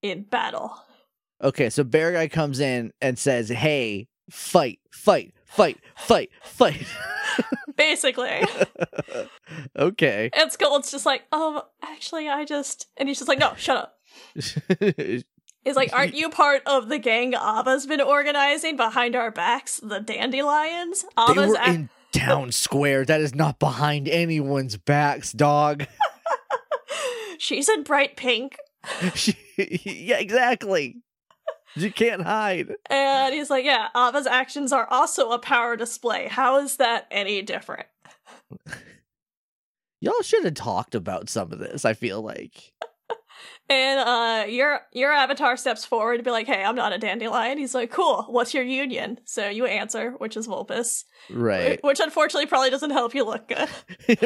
in 0.01 0.23
battle. 0.23 0.81
Okay, 1.41 1.69
so 1.69 1.83
Bear 1.83 2.11
Guy 2.11 2.27
comes 2.27 2.59
in 2.59 2.91
and 3.01 3.17
says, 3.17 3.49
"Hey, 3.49 4.07
fight, 4.29 4.79
fight, 4.91 5.33
fight, 5.45 5.77
fight, 5.95 6.29
fight." 6.43 6.85
Basically. 7.77 8.41
okay. 9.77 10.29
And 10.33 10.51
Skuld's 10.51 10.91
just 10.91 11.05
like, 11.05 11.23
um, 11.31 11.61
actually, 11.81 12.27
I 12.27 12.43
just. 12.45 12.87
And 12.97 13.07
he's 13.07 13.19
just 13.19 13.29
like, 13.29 13.39
no, 13.39 13.53
shut 13.55 13.77
up. 13.77 13.99
He's 15.65 15.75
like, 15.75 15.91
aren't 15.93 16.15
you 16.15 16.29
part 16.29 16.61
of 16.65 16.87
the 16.89 16.97
gang 16.97 17.35
Ava's 17.35 17.85
been 17.85 18.01
organizing 18.01 18.77
behind 18.77 19.15
our 19.15 19.29
backs, 19.29 19.79
the 19.83 19.99
Dandelions? 19.99 21.03
they 21.03 21.21
Ava's 21.21 21.49
were 21.49 21.57
ac- 21.61 21.75
in 21.75 21.89
town 22.13 22.51
square. 22.53 23.03
That 23.05 23.19
is 23.21 23.35
not 23.35 23.59
behind 23.59 24.07
anyone's 24.07 24.77
backs, 24.77 25.33
dog. 25.33 25.85
She's 27.37 27.67
in 27.69 27.83
bright 27.83 28.15
pink. 28.15 28.57
yeah, 29.57 30.17
exactly. 30.17 30.97
You 31.75 31.91
can't 31.91 32.23
hide. 32.23 32.73
And 32.89 33.33
he's 33.33 33.49
like, 33.49 33.63
yeah, 33.63 33.89
Ava's 33.95 34.25
actions 34.25 34.73
are 34.73 34.87
also 34.89 35.31
a 35.31 35.39
power 35.39 35.75
display. 35.75 36.27
How 36.27 36.57
is 36.57 36.77
that 36.77 37.07
any 37.11 37.41
different? 37.41 37.87
Y'all 40.01 40.21
should 40.23 40.45
have 40.45 40.55
talked 40.55 40.95
about 40.95 41.29
some 41.29 41.51
of 41.51 41.59
this. 41.59 41.85
I 41.85 41.93
feel 41.93 42.21
like. 42.21 42.73
And 43.71 43.99
uh 43.99 44.45
your 44.51 44.81
your 44.93 45.13
avatar 45.13 45.55
steps 45.55 45.85
forward 45.85 46.17
to 46.17 46.23
be 46.23 46.31
like, 46.31 46.47
hey, 46.47 46.63
I'm 46.63 46.75
not 46.75 46.91
a 46.91 46.97
dandelion. 46.97 47.59
He's 47.59 47.75
like, 47.75 47.91
cool, 47.91 48.23
what's 48.23 48.51
your 48.53 48.63
union? 48.63 49.19
So 49.25 49.47
you 49.47 49.67
answer, 49.67 50.11
which 50.17 50.35
is 50.35 50.47
Vulpes. 50.47 51.05
Right. 51.29 51.81
Which 51.83 51.99
unfortunately 51.99 52.47
probably 52.47 52.71
doesn't 52.71 52.89
help 52.89 53.13
you 53.13 53.23
look 53.23 53.47
good. 53.47 53.69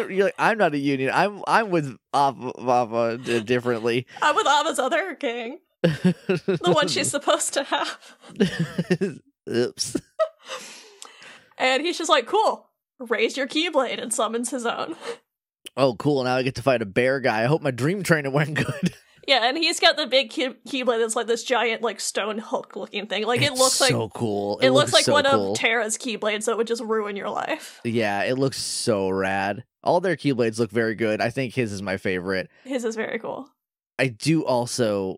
You're 0.10 0.26
like, 0.26 0.36
I'm 0.40 0.58
not 0.58 0.74
a 0.74 0.78
union. 0.78 1.12
I'm 1.14 1.44
I'm 1.46 1.72
with 1.72 1.94
Ava, 2.16 2.54
Ava 2.58 3.18
differently. 3.42 4.08
I'm 4.22 4.36
with 4.36 4.48
Ava's 4.48 4.80
other 4.80 5.14
gang. 5.20 5.60
The 5.84 6.72
one 6.74 6.88
she's 6.88 7.12
supposed 7.12 7.54
to 7.54 7.64
have. 7.64 8.00
Oops. 9.50 9.98
And 11.58 11.84
he's 11.84 11.98
just 11.98 12.10
like, 12.10 12.26
cool, 12.26 12.70
raise 13.00 13.38
your 13.38 13.48
Keyblade 13.48 14.02
and 14.02 14.14
summons 14.14 14.50
his 14.50 14.66
own. 14.66 14.96
Oh, 15.78 15.96
cool. 15.96 16.24
Now 16.24 16.36
I 16.36 16.44
get 16.44 16.56
to 16.56 16.62
fight 16.62 16.82
a 16.82 16.86
bear 16.86 17.20
guy. 17.20 17.42
I 17.44 17.46
hope 17.46 17.62
my 17.62 17.72
dream 17.72 18.04
trainer 18.04 18.30
went 18.32 18.56
good. 18.56 18.94
Yeah, 19.28 19.48
and 19.48 19.58
he's 19.58 19.80
got 19.80 19.96
the 19.96 20.06
big 20.06 20.30
key- 20.32 20.56
Keyblade 20.68 21.00
that's 21.00 21.16
like 21.16 21.28
this 21.28 21.44
giant, 21.46 21.82
like, 21.82 22.02
stone 22.02 22.38
hook 22.40 22.76
looking 22.76 23.08
thing. 23.08 23.26
Like, 23.26 23.42
it 23.42 23.52
It's 23.52 23.60
looks 23.60 23.80
like. 23.80 23.92
so 23.92 24.10
cool. 24.10 24.60
it, 24.60 24.72
looks, 24.72 24.92
like 24.92 25.06
so 25.06 25.14
one 25.14 25.24
cool. 25.24 25.54
of 25.54 25.58
Terra's 25.58 25.98
Keyblades, 25.98 26.44
so 26.44 26.52
it 26.52 26.58
would 26.58 26.68
just 26.68 26.84
ruin 26.84 27.16
your 27.16 27.30
life. 27.30 27.80
Yeah, 27.86 28.24
it 28.24 28.38
looks 28.38 28.58
so 28.62 29.08
rad. 29.10 29.64
All 29.82 30.02
their 30.02 30.18
keyblades 30.18 30.60
look 30.60 30.72
very 30.72 30.96
good. 30.96 31.22
I 31.22 31.30
think 31.30 31.54
his 31.54 31.72
is 31.72 31.82
my 31.82 31.96
favorite. 31.96 32.50
His 32.66 32.84
is 32.84 32.96
very 32.98 33.18
cool. 33.18 33.48
I 33.98 34.08
do 34.08 34.44
also, 34.46 35.18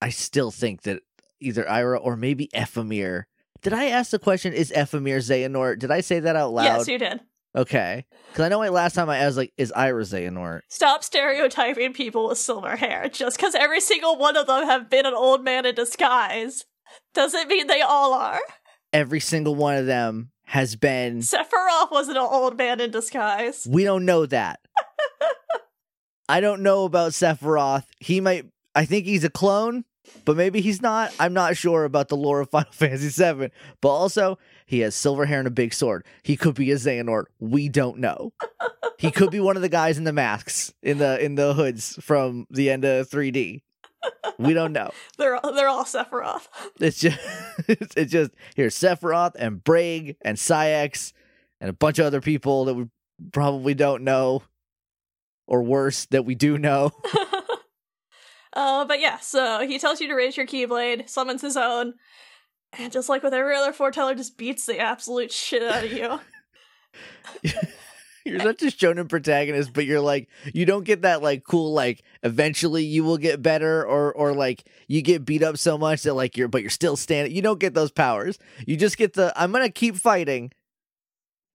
I 0.00 0.10
still 0.10 0.50
think 0.50 0.82
that 0.82 1.02
either 1.40 1.68
Ira 1.68 1.98
or 1.98 2.16
maybe 2.16 2.48
Ephemer. 2.54 3.24
Did 3.62 3.72
I 3.72 3.86
ask 3.86 4.10
the 4.10 4.18
question? 4.18 4.52
Is 4.52 4.72
Ephemer 4.72 5.18
Xehanort? 5.18 5.78
Did 5.78 5.90
I 5.90 6.00
say 6.00 6.20
that 6.20 6.36
out 6.36 6.52
loud? 6.52 6.64
Yes, 6.64 6.88
you 6.88 6.98
did. 6.98 7.20
Okay, 7.56 8.04
because 8.28 8.44
I 8.44 8.48
know 8.48 8.58
last 8.70 8.94
time 8.94 9.08
I 9.08 9.24
was 9.24 9.38
like, 9.38 9.50
"Is 9.56 9.72
Ira 9.72 10.02
Xehanort?" 10.02 10.60
Stop 10.68 11.02
stereotyping 11.02 11.94
people 11.94 12.28
with 12.28 12.36
silver 12.36 12.76
hair. 12.76 13.08
Just 13.08 13.38
because 13.38 13.54
every 13.54 13.80
single 13.80 14.18
one 14.18 14.36
of 14.36 14.46
them 14.46 14.64
have 14.66 14.90
been 14.90 15.06
an 15.06 15.14
old 15.14 15.42
man 15.42 15.64
in 15.64 15.74
disguise 15.74 16.66
doesn't 17.14 17.48
mean 17.48 17.66
they 17.66 17.80
all 17.80 18.12
are. 18.12 18.40
Every 18.92 19.20
single 19.20 19.54
one 19.54 19.76
of 19.76 19.86
them 19.86 20.32
has 20.44 20.76
been. 20.76 21.20
Sephiroth 21.20 21.90
wasn't 21.90 22.18
an 22.18 22.28
old 22.30 22.58
man 22.58 22.78
in 22.80 22.90
disguise. 22.90 23.66
We 23.68 23.84
don't 23.84 24.04
know 24.04 24.26
that. 24.26 24.60
I 26.28 26.40
don't 26.40 26.62
know 26.62 26.84
about 26.84 27.12
Sephiroth. 27.12 27.84
He 28.00 28.20
might. 28.20 28.44
I 28.76 28.84
think 28.84 29.06
he's 29.06 29.24
a 29.24 29.30
clone, 29.30 29.86
but 30.26 30.36
maybe 30.36 30.60
he's 30.60 30.82
not. 30.82 31.12
I'm 31.18 31.32
not 31.32 31.56
sure 31.56 31.84
about 31.84 32.08
the 32.08 32.16
lore 32.16 32.40
of 32.40 32.50
Final 32.50 32.70
Fantasy 32.72 33.08
VII. 33.08 33.50
But 33.80 33.88
also, 33.88 34.38
he 34.66 34.80
has 34.80 34.94
silver 34.94 35.24
hair 35.24 35.38
and 35.38 35.48
a 35.48 35.50
big 35.50 35.72
sword. 35.72 36.04
He 36.22 36.36
could 36.36 36.54
be 36.54 36.70
a 36.70 36.74
Xehanort. 36.74 37.24
We 37.40 37.70
don't 37.70 37.98
know. 37.98 38.34
he 38.98 39.10
could 39.10 39.30
be 39.30 39.40
one 39.40 39.56
of 39.56 39.62
the 39.62 39.70
guys 39.70 39.96
in 39.96 40.04
the 40.04 40.12
masks 40.12 40.74
in 40.82 40.98
the 40.98 41.18
in 41.24 41.36
the 41.36 41.54
hoods 41.54 41.98
from 42.02 42.46
the 42.50 42.70
end 42.70 42.84
of 42.84 43.08
3D. 43.08 43.62
We 44.38 44.52
don't 44.52 44.72
know. 44.72 44.90
They're 45.18 45.40
they're 45.42 45.68
all 45.68 45.84
Sephiroth. 45.84 46.48
It's 46.78 47.00
just 47.00 47.18
it's, 47.68 48.12
just 48.12 48.32
here's 48.54 48.78
Sephiroth 48.78 49.32
and 49.36 49.64
Braig 49.64 50.16
and 50.20 50.38
Syx 50.38 51.14
and 51.60 51.70
a 51.70 51.72
bunch 51.72 51.98
of 51.98 52.06
other 52.06 52.20
people 52.20 52.66
that 52.66 52.74
we 52.74 52.86
probably 53.32 53.72
don't 53.72 54.04
know, 54.04 54.42
or 55.46 55.62
worse, 55.62 56.04
that 56.10 56.26
we 56.26 56.34
do 56.34 56.58
know. 56.58 56.92
Uh, 58.56 58.86
but 58.86 59.00
yeah, 59.00 59.18
so 59.18 59.66
he 59.66 59.78
tells 59.78 60.00
you 60.00 60.08
to 60.08 60.14
raise 60.14 60.36
your 60.36 60.46
Keyblade, 60.46 61.10
summons 61.10 61.42
his 61.42 61.58
own, 61.58 61.92
and 62.72 62.90
just 62.90 63.08
like 63.10 63.22
with 63.22 63.34
every 63.34 63.54
other 63.54 63.72
foreteller, 63.72 64.14
just 64.14 64.38
beats 64.38 64.64
the 64.64 64.78
absolute 64.78 65.30
shit 65.30 65.62
out 65.62 65.84
of 65.84 65.92
you. 65.92 66.20
You're 68.24 68.40
such 68.40 68.62
a 68.62 68.66
shonen 68.66 69.08
protagonist, 69.08 69.72
but 69.72 69.84
you're 69.84 70.00
like 70.00 70.28
you 70.52 70.66
don't 70.66 70.82
get 70.82 71.02
that 71.02 71.22
like 71.22 71.44
cool 71.44 71.72
like 71.72 72.02
eventually 72.24 72.82
you 72.82 73.04
will 73.04 73.18
get 73.18 73.40
better 73.40 73.86
or 73.86 74.12
or 74.14 74.32
like 74.32 74.64
you 74.88 75.00
get 75.00 75.24
beat 75.24 75.44
up 75.44 75.58
so 75.58 75.78
much 75.78 76.02
that 76.02 76.14
like 76.14 76.36
you're 76.36 76.48
but 76.48 76.60
you're 76.60 76.70
still 76.70 76.96
standing. 76.96 77.32
You 77.32 77.40
don't 77.40 77.60
get 77.60 77.74
those 77.74 77.92
powers. 77.92 78.36
You 78.66 78.76
just 78.76 78.96
get 78.96 79.12
the 79.12 79.32
I'm 79.40 79.52
gonna 79.52 79.70
keep 79.70 79.94
fighting. 79.94 80.50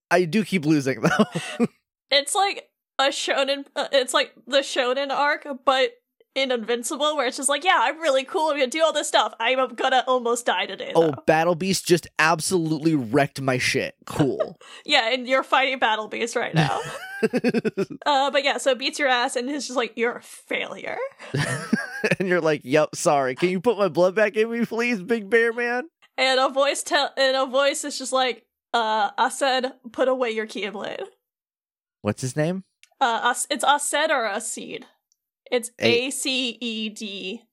I 0.09 0.23
do 0.23 0.45
keep 0.45 0.65
losing 0.65 1.01
though. 1.01 1.67
it's 2.09 2.35
like 2.35 2.69
a 2.99 3.07
shonen. 3.07 3.65
Uh, 3.75 3.89
it's 3.91 4.13
like 4.13 4.31
the 4.47 4.59
shonen 4.59 5.09
arc, 5.09 5.45
but 5.65 5.91
in 6.33 6.51
Invincible, 6.51 7.15
where 7.15 7.27
it's 7.27 7.37
just 7.37 7.49
like, 7.49 7.63
yeah, 7.63 7.77
I'm 7.81 7.99
really 7.99 8.23
cool. 8.23 8.49
I'm 8.49 8.57
gonna 8.57 8.67
do 8.67 8.83
all 8.83 8.93
this 8.93 9.07
stuff. 9.07 9.33
I'm 9.39 9.75
gonna 9.75 10.03
almost 10.07 10.45
die 10.45 10.65
today. 10.65 10.91
oh, 10.95 11.13
Battle 11.27 11.55
Beast 11.55 11.85
just 11.85 12.07
absolutely 12.19 12.95
wrecked 12.95 13.41
my 13.41 13.57
shit. 13.57 13.95
Cool. 14.05 14.57
Yeah, 14.85 15.13
and 15.13 15.27
you're 15.27 15.43
fighting 15.43 15.79
Battle 15.79 16.07
Beast 16.07 16.35
right 16.35 16.55
now. 16.55 16.79
uh, 18.05 18.31
but 18.31 18.43
yeah, 18.43 18.57
so 18.57 18.71
it 18.71 18.79
beats 18.79 18.97
your 18.97 19.07
ass, 19.07 19.35
and 19.35 19.49
it's 19.49 19.67
just 19.67 19.77
like 19.77 19.93
you're 19.95 20.17
a 20.17 20.21
failure. 20.21 20.97
and 22.19 22.27
you're 22.27 22.41
like, 22.41 22.61
"Yep, 22.63 22.95
sorry. 22.95 23.35
Can 23.35 23.49
you 23.49 23.59
put 23.59 23.77
my 23.77 23.89
blood 23.89 24.15
back 24.15 24.35
in 24.35 24.49
me, 24.49 24.65
please, 24.65 25.01
Big 25.01 25.29
Bear 25.29 25.53
Man?" 25.53 25.83
And 26.17 26.39
a 26.39 26.49
voice 26.49 26.83
tell, 26.83 27.11
and 27.15 27.37
a 27.37 27.45
voice 27.45 27.83
is 27.83 27.97
just 27.97 28.11
like, 28.11 28.45
uh, 28.73 29.11
I 29.17 29.29
said, 29.29 29.73
put 29.91 30.07
away 30.07 30.31
your 30.31 30.47
Keyblade. 30.47 31.05
What's 32.01 32.21
his 32.21 32.35
name? 32.35 32.63
Uh, 32.99 33.19
us, 33.23 33.47
it's 33.49 33.63
Aced 33.63 34.09
or 34.09 34.23
Acede. 34.27 34.83
It's 35.51 35.71
A 35.79 36.09
C 36.11 36.57
E 36.61 36.89
D. 36.89 37.43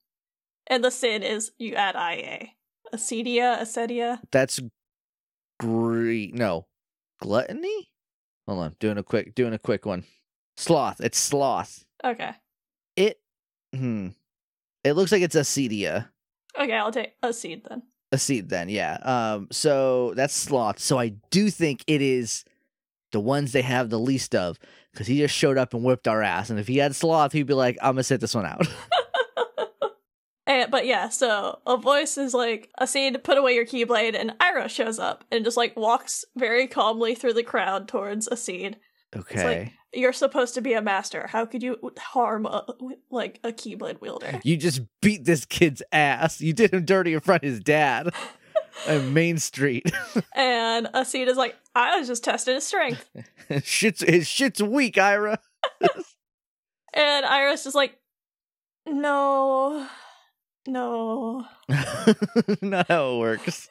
and 0.68 0.84
the 0.84 0.90
sin 0.90 1.22
is 1.22 1.50
you 1.58 1.74
add 1.74 1.96
I 1.96 2.12
A. 2.14 2.52
Acedia, 2.96 3.58
Acedia. 3.60 4.20
That's 4.30 4.60
great. 5.60 6.34
No, 6.34 6.66
gluttony. 7.20 7.90
Hold 8.46 8.60
on, 8.60 8.76
doing 8.80 8.98
a 8.98 9.02
quick, 9.02 9.34
doing 9.34 9.52
a 9.52 9.58
quick 9.58 9.84
one. 9.84 10.04
Sloth. 10.56 11.00
It's 11.00 11.18
sloth. 11.18 11.84
Okay, 12.04 12.30
It. 12.96 13.20
Hmm. 13.74 14.08
It 14.84 14.92
looks 14.94 15.12
like 15.12 15.22
it's 15.22 15.36
acedia. 15.36 16.08
okay, 16.58 16.72
I'll 16.72 16.92
take 16.92 17.14
a 17.22 17.32
seed 17.32 17.62
then. 17.68 17.82
A 18.12 18.16
seed, 18.18 18.48
then, 18.48 18.68
yeah. 18.70 18.94
Um. 19.02 19.48
So 19.50 20.14
that's 20.14 20.32
sloth. 20.34 20.78
So 20.78 20.98
I 20.98 21.08
do 21.30 21.50
think 21.50 21.84
it 21.86 22.00
is 22.00 22.44
the 23.12 23.20
ones 23.20 23.52
they 23.52 23.62
have 23.62 23.90
the 23.90 23.98
least 23.98 24.34
of 24.34 24.58
because 24.98 25.06
he 25.06 25.18
just 25.18 25.34
showed 25.34 25.56
up 25.56 25.74
and 25.74 25.84
whipped 25.84 26.08
our 26.08 26.24
ass. 26.24 26.50
And 26.50 26.58
if 26.58 26.66
he 26.66 26.78
had 26.78 26.96
sloth, 26.96 27.30
he'd 27.30 27.46
be 27.46 27.54
like, 27.54 27.78
"I'm 27.80 27.92
gonna 27.92 28.02
sit 28.02 28.20
this 28.20 28.34
one 28.34 28.44
out." 28.44 28.66
And, 30.48 30.70
but 30.70 30.86
yeah, 30.86 31.10
so 31.10 31.58
a 31.66 31.76
voice 31.76 32.16
is 32.16 32.32
like, 32.32 32.70
Acede, 32.80 33.22
put 33.22 33.36
away 33.36 33.54
your 33.54 33.66
Keyblade, 33.66 34.18
and 34.18 34.34
Ira 34.40 34.70
shows 34.70 34.98
up 34.98 35.22
and 35.30 35.44
just 35.44 35.58
like 35.58 35.76
walks 35.76 36.24
very 36.36 36.66
calmly 36.66 37.14
through 37.14 37.34
the 37.34 37.42
crowd 37.42 37.86
towards 37.86 38.26
Acede. 38.28 38.76
okay. 39.14 39.74
You're 39.92 40.14
supposed 40.14 40.54
to 40.54 40.62
be 40.62 40.72
a 40.72 40.80
master. 40.80 41.26
How 41.26 41.44
could 41.44 41.62
you 41.62 41.76
harm 41.98 42.46
a, 42.46 42.64
like 43.10 43.40
a 43.44 43.52
Keyblade 43.52 44.00
wielder? 44.00 44.40
You 44.42 44.56
just 44.56 44.80
beat 45.02 45.26
this 45.26 45.44
kid's 45.44 45.82
ass. 45.92 46.40
You 46.40 46.54
did 46.54 46.72
him 46.72 46.86
dirty 46.86 47.12
in 47.12 47.20
front 47.20 47.42
of 47.42 47.50
his 47.50 47.60
dad. 47.60 48.14
and 48.86 49.14
Main 49.14 49.38
Street. 49.38 49.90
and 50.34 50.86
Aceta's 50.94 51.36
like, 51.36 51.56
I 51.74 51.98
was 51.98 52.08
just 52.08 52.24
testing 52.24 52.54
his 52.54 52.66
strength. 52.66 53.08
shit's 53.64 54.02
his 54.02 54.26
shit's 54.26 54.62
weak, 54.62 54.98
Ira. 54.98 55.38
And 56.94 57.26
Ira's 57.26 57.66
is 57.66 57.74
like, 57.74 57.98
no, 58.86 59.86
no. 60.66 61.44
Not 62.62 62.88
how 62.88 63.14
it 63.14 63.18
works. 63.18 63.68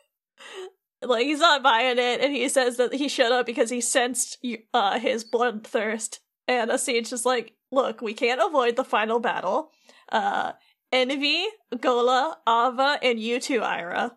Like 1.01 1.25
he's 1.25 1.39
not 1.39 1.63
buying 1.63 1.97
it, 1.97 2.21
and 2.21 2.33
he 2.33 2.47
says 2.49 2.77
that 2.77 2.93
he 2.93 3.07
showed 3.07 3.31
up 3.31 3.45
because 3.45 3.69
he 3.69 3.81
sensed 3.81 4.37
uh, 4.73 4.99
his 4.99 5.23
bloodthirst. 5.23 6.19
And 6.47 6.71
Aced's 6.71 7.09
just 7.09 7.25
like, 7.25 7.53
look, 7.71 8.01
we 8.01 8.13
can't 8.13 8.41
avoid 8.43 8.75
the 8.75 8.83
final 8.83 9.19
battle. 9.19 9.71
Uh, 10.11 10.53
Invi, 10.93 11.45
Gola, 11.79 12.37
Ava, 12.47 12.97
and 13.03 13.19
you 13.19 13.39
too, 13.39 13.61
Ira. 13.61 14.16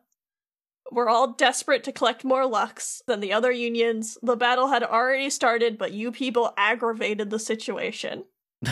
We're 0.91 1.09
all 1.09 1.33
desperate 1.33 1.85
to 1.85 1.93
collect 1.93 2.25
more 2.25 2.47
Lux 2.47 3.03
than 3.07 3.21
the 3.21 3.33
other 3.33 3.53
unions. 3.53 4.19
The 4.23 4.37
battle 4.37 4.69
had 4.69 4.83
already 4.83 5.31
started, 5.31 5.79
but 5.79 5.93
you 5.93 6.11
people 6.13 6.53
aggravated 6.57 7.31
the 7.31 7.39
situation. 7.39 8.25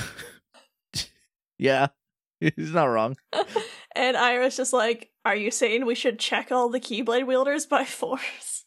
yeah, 1.58 1.88
he's 2.40 2.72
not 2.72 2.86
wrong. 2.86 3.16
and 3.94 4.16
Ira's 4.16 4.56
just 4.56 4.72
like, 4.72 5.10
Are 5.24 5.36
you 5.36 5.50
saying 5.50 5.84
we 5.86 5.94
should 5.94 6.18
check 6.18 6.50
all 6.50 6.68
the 6.68 6.80
Keyblade 6.80 7.26
wielders 7.26 7.66
by 7.66 7.84
force? 7.84 8.64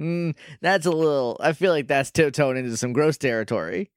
mm, 0.00 0.34
that's 0.60 0.86
a 0.86 0.90
little. 0.90 1.36
I 1.40 1.52
feel 1.52 1.72
like 1.72 1.88
that's 1.88 2.10
tiptoeing 2.10 2.56
into 2.56 2.76
some 2.76 2.92
gross 2.92 3.16
territory. 3.16 3.90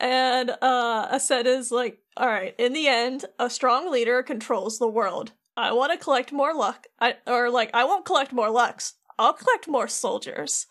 and 0.00 0.50
uh 0.62 1.14
Aced 1.14 1.44
is 1.46 1.70
like, 1.70 1.98
all 2.16 2.28
right, 2.28 2.54
in 2.58 2.72
the 2.72 2.88
end, 2.88 3.26
a 3.38 3.50
strong 3.50 3.90
leader 3.90 4.22
controls 4.22 4.78
the 4.78 4.88
world. 4.88 5.32
I 5.56 5.72
want 5.72 5.92
to 5.92 5.98
collect 5.98 6.32
more 6.32 6.54
luck. 6.54 6.86
I 7.00 7.16
or 7.26 7.50
like 7.50 7.70
I 7.74 7.84
won't 7.84 8.04
collect 8.04 8.32
more 8.32 8.50
lux. 8.50 8.94
I'll 9.18 9.32
collect 9.32 9.68
more 9.68 9.88
soldiers. 9.88 10.66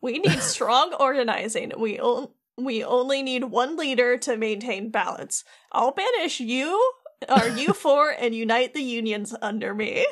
We 0.00 0.18
need 0.18 0.40
strong 0.40 0.94
organizing. 0.94 1.72
We 1.76 2.00
o- 2.00 2.32
we 2.56 2.84
only 2.84 3.22
need 3.22 3.44
one 3.44 3.76
leader 3.76 4.16
to 4.18 4.36
maintain 4.36 4.90
balance. 4.90 5.44
I'll 5.72 5.92
banish 5.92 6.40
you 6.40 6.92
or 7.28 7.48
you 7.48 7.72
four 7.74 8.10
and 8.10 8.34
unite 8.34 8.74
the 8.74 8.82
unions 8.82 9.34
under 9.42 9.74
me. 9.74 10.06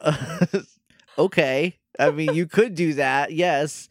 Uh, 0.00 0.46
okay. 1.18 1.78
I 1.98 2.10
mean, 2.10 2.34
you 2.34 2.46
could 2.46 2.74
do 2.74 2.94
that. 2.94 3.32
Yes. 3.32 3.88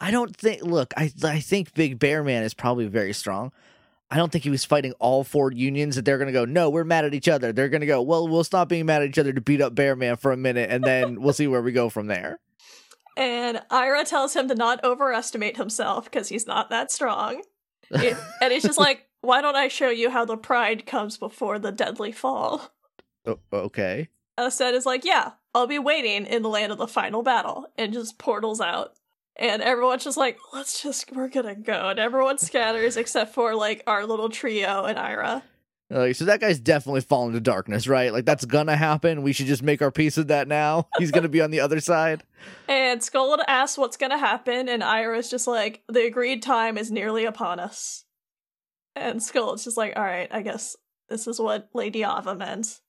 I 0.00 0.10
don't 0.10 0.34
think. 0.36 0.62
Look, 0.62 0.92
I 0.96 1.12
I 1.22 1.40
think 1.40 1.74
Big 1.74 1.98
Bear 1.98 2.24
Man 2.24 2.42
is 2.42 2.54
probably 2.54 2.86
very 2.86 3.12
strong. 3.12 3.52
I 4.12 4.16
don't 4.16 4.30
think 4.30 4.44
he 4.44 4.50
was 4.50 4.62
fighting 4.62 4.92
all 4.98 5.24
four 5.24 5.52
unions 5.52 5.96
that 5.96 6.04
they're 6.04 6.18
gonna 6.18 6.32
go. 6.32 6.44
No, 6.44 6.68
we're 6.68 6.84
mad 6.84 7.06
at 7.06 7.14
each 7.14 7.28
other. 7.28 7.50
They're 7.50 7.70
gonna 7.70 7.86
go. 7.86 8.02
Well, 8.02 8.28
we'll 8.28 8.44
stop 8.44 8.68
being 8.68 8.84
mad 8.84 9.00
at 9.00 9.08
each 9.08 9.18
other 9.18 9.32
to 9.32 9.40
beat 9.40 9.62
up 9.62 9.74
Bear 9.74 9.96
Man 9.96 10.16
for 10.16 10.32
a 10.32 10.36
minute, 10.36 10.68
and 10.70 10.84
then 10.84 11.18
we'll 11.22 11.32
see 11.32 11.46
where 11.46 11.62
we 11.62 11.72
go 11.72 11.88
from 11.88 12.08
there. 12.08 12.38
And 13.16 13.62
Ira 13.70 14.04
tells 14.04 14.36
him 14.36 14.48
to 14.48 14.54
not 14.54 14.84
overestimate 14.84 15.56
himself 15.56 16.04
because 16.04 16.28
he's 16.28 16.46
not 16.46 16.68
that 16.68 16.92
strong. 16.92 17.42
It, 17.90 18.18
and 18.42 18.52
he's 18.52 18.64
just 18.64 18.78
like, 18.78 19.08
"Why 19.22 19.40
don't 19.40 19.56
I 19.56 19.68
show 19.68 19.88
you 19.88 20.10
how 20.10 20.26
the 20.26 20.36
pride 20.36 20.84
comes 20.84 21.16
before 21.16 21.58
the 21.58 21.72
deadly 21.72 22.12
fall?" 22.12 22.70
Oh, 23.24 23.38
okay. 23.50 24.10
Aced 24.38 24.74
is 24.74 24.84
like, 24.84 25.06
"Yeah, 25.06 25.30
I'll 25.54 25.66
be 25.66 25.78
waiting 25.78 26.26
in 26.26 26.42
the 26.42 26.50
land 26.50 26.70
of 26.70 26.76
the 26.76 26.86
final 26.86 27.22
battle," 27.22 27.66
and 27.78 27.94
just 27.94 28.18
portals 28.18 28.60
out 28.60 28.92
and 29.36 29.62
everyone's 29.62 30.04
just 30.04 30.16
like, 30.16 30.38
let's 30.52 30.82
just, 30.82 31.10
we're 31.12 31.28
gonna 31.28 31.54
go. 31.54 31.88
And 31.90 31.98
everyone 31.98 32.38
scatters 32.38 32.96
except 32.96 33.34
for 33.34 33.54
like 33.54 33.82
our 33.86 34.06
little 34.06 34.28
trio 34.28 34.84
and 34.84 34.98
Ira. 34.98 35.42
Like, 35.90 36.16
so 36.16 36.24
that 36.24 36.40
guy's 36.40 36.58
definitely 36.58 37.02
fallen 37.02 37.34
to 37.34 37.40
darkness, 37.40 37.86
right? 37.86 38.12
Like 38.12 38.24
that's 38.24 38.46
gonna 38.46 38.76
happen. 38.76 39.22
We 39.22 39.32
should 39.32 39.46
just 39.46 39.62
make 39.62 39.82
our 39.82 39.90
peace 39.90 40.16
with 40.16 40.28
that 40.28 40.48
now. 40.48 40.88
He's 40.98 41.10
gonna 41.10 41.28
be 41.28 41.42
on 41.42 41.50
the 41.50 41.60
other 41.60 41.80
side. 41.80 42.22
And 42.66 43.00
Skuld 43.00 43.40
asks 43.46 43.76
what's 43.76 43.98
gonna 43.98 44.18
happen, 44.18 44.68
and 44.68 44.82
Ira's 44.82 45.30
just 45.30 45.46
like, 45.46 45.82
the 45.88 46.06
agreed 46.06 46.42
time 46.42 46.78
is 46.78 46.90
nearly 46.90 47.24
upon 47.26 47.60
us. 47.60 48.04
And 48.96 49.20
Skuld's 49.20 49.64
just 49.64 49.76
like, 49.76 49.94
all 49.96 50.02
right, 50.02 50.28
I 50.30 50.42
guess 50.42 50.76
this 51.08 51.26
is 51.26 51.38
what 51.38 51.68
Lady 51.74 52.04
Ava 52.04 52.34
meant. 52.34 52.80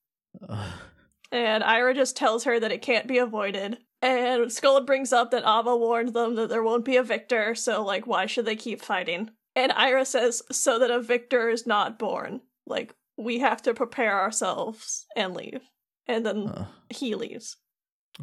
and 1.32 1.64
Ira 1.64 1.94
just 1.94 2.16
tells 2.16 2.46
her 2.46 2.58
that 2.60 2.72
it 2.72 2.82
can't 2.82 3.08
be 3.08 3.18
avoided. 3.18 3.78
And 4.04 4.48
Skuld 4.48 4.86
brings 4.86 5.14
up 5.14 5.32
that 5.32 5.48
Ava 5.48 5.78
warned 5.78 6.14
them 6.14 6.36
that 6.36 6.50
there 6.50 6.62
won't 6.62 6.84
be 6.84 6.98
a 6.98 7.04
victor, 7.04 7.56
so 7.56 7.82
like 7.82 8.06
why 8.06 8.26
should 8.26 8.46
they 8.46 8.58
keep 8.58 8.82
fighting? 8.82 9.32
And 9.56 9.72
Ira 9.72 10.04
says 10.04 10.42
so 10.52 10.78
that 10.80 10.92
a 10.92 11.00
victor 11.00 11.48
is 11.48 11.66
not 11.66 11.98
born. 11.98 12.42
Like 12.68 12.94
we 13.18 13.40
have 13.40 13.62
to 13.62 13.74
prepare 13.74 14.20
ourselves 14.20 15.06
and 15.16 15.34
leave. 15.34 15.62
And 16.06 16.26
then 16.26 16.68
he 16.90 17.16
leaves. 17.16 17.56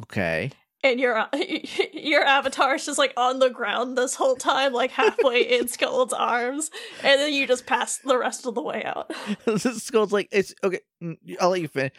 Okay. 0.03 0.51
And 0.83 0.99
your 0.99 1.27
your 1.93 2.23
avatar 2.25 2.75
is 2.75 2.85
just 2.85 2.99
like 2.99 3.13
on 3.17 3.39
the 3.39 3.49
ground 3.49 3.97
this 3.97 4.13
whole 4.13 4.35
time, 4.35 4.73
like 4.73 4.91
halfway 4.91 5.41
in 5.57 5.65
Skuld's 5.65 6.13
arms, 6.13 6.69
and 7.03 7.19
then 7.19 7.33
you 7.33 7.47
just 7.47 7.65
pass 7.65 7.97
the 7.97 8.19
rest 8.19 8.45
of 8.45 8.53
the 8.53 8.61
way 8.61 8.83
out. 8.83 9.11
Skuld's 9.57 10.11
like, 10.11 10.29
it's 10.31 10.53
okay. 10.63 10.81
Mm, 11.01 11.17
I'll 11.39 11.49
let 11.49 11.61
you 11.61 11.67
finish. 11.67 11.93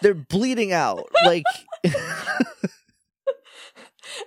They're 0.00 0.14
bleeding 0.14 0.72
out, 0.72 1.06
like. 1.26 1.44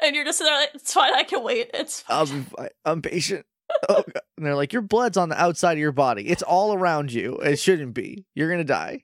and 0.01 0.15
you're 0.15 0.25
just 0.25 0.39
there 0.39 0.53
like, 0.53 0.71
it's 0.73 0.93
fine, 0.93 1.13
I 1.13 1.23
can 1.23 1.43
wait. 1.43 1.71
It's 1.73 2.01
fine. 2.01 2.17
I'll 2.17 2.25
be 2.25 2.41
fine. 2.41 2.69
I'm 2.85 3.01
patient. 3.01 3.45
Oh, 3.89 4.03
God. 4.03 4.21
And 4.37 4.45
they're 4.45 4.55
like, 4.55 4.73
your 4.73 4.83
blood's 4.83 5.17
on 5.17 5.29
the 5.29 5.41
outside 5.41 5.73
of 5.73 5.79
your 5.79 5.91
body. 5.91 6.29
It's 6.29 6.43
all 6.43 6.73
around 6.73 7.11
you. 7.11 7.37
It 7.37 7.57
shouldn't 7.57 7.95
be. 7.95 8.25
You're 8.35 8.49
gonna 8.49 8.63
die. 8.63 8.99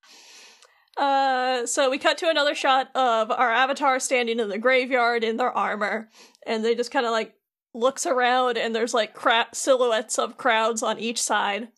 uh, 0.98 1.66
so 1.66 1.90
we 1.90 1.96
cut 1.98 2.18
to 2.18 2.28
another 2.28 2.54
shot 2.54 2.88
of 2.94 3.30
our 3.30 3.50
avatar 3.50 3.98
standing 3.98 4.38
in 4.38 4.48
the 4.50 4.58
graveyard 4.58 5.24
in 5.24 5.38
their 5.38 5.50
armor, 5.50 6.10
and 6.46 6.62
they 6.62 6.74
just 6.74 6.90
kind 6.90 7.06
of 7.06 7.12
like 7.12 7.34
looks 7.74 8.04
around, 8.04 8.58
and 8.58 8.74
there's 8.74 8.94
like 8.94 9.14
cra- 9.14 9.48
silhouettes 9.52 10.18
of 10.18 10.36
crowds 10.36 10.82
on 10.82 10.98
each 10.98 11.20
side, 11.20 11.68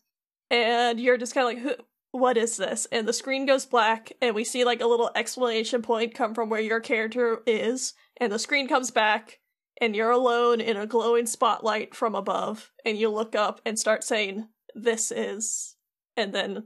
and 0.51 0.99
you're 0.99 1.17
just 1.17 1.33
kind 1.33 1.47
of 1.57 1.63
like, 1.63 1.77
who? 1.77 1.83
What 2.13 2.37
is 2.37 2.57
this? 2.57 2.87
And 2.91 3.07
the 3.07 3.11
screen 3.11 3.45
goes 3.45 3.65
black, 3.65 4.13
and 4.21 4.33
we 4.35 4.43
see 4.43 4.63
like 4.63 4.81
a 4.81 4.87
little 4.87 5.09
exclamation 5.15 5.81
point 5.81 6.13
come 6.13 6.33
from 6.33 6.49
where 6.49 6.61
your 6.61 6.79
character 6.79 7.41
is, 7.45 7.93
and 8.17 8.31
the 8.31 8.39
screen 8.39 8.67
comes 8.67 8.91
back 8.91 9.39
and 9.81 9.95
you're 9.95 10.11
alone 10.11 10.61
in 10.61 10.77
a 10.77 10.87
glowing 10.87 11.25
spotlight 11.25 11.95
from 11.95 12.15
above 12.15 12.71
and 12.85 12.97
you 12.97 13.09
look 13.09 13.35
up 13.35 13.59
and 13.65 13.77
start 13.77 14.03
saying 14.03 14.47
this 14.75 15.11
is 15.11 15.75
and 16.15 16.33
then 16.33 16.63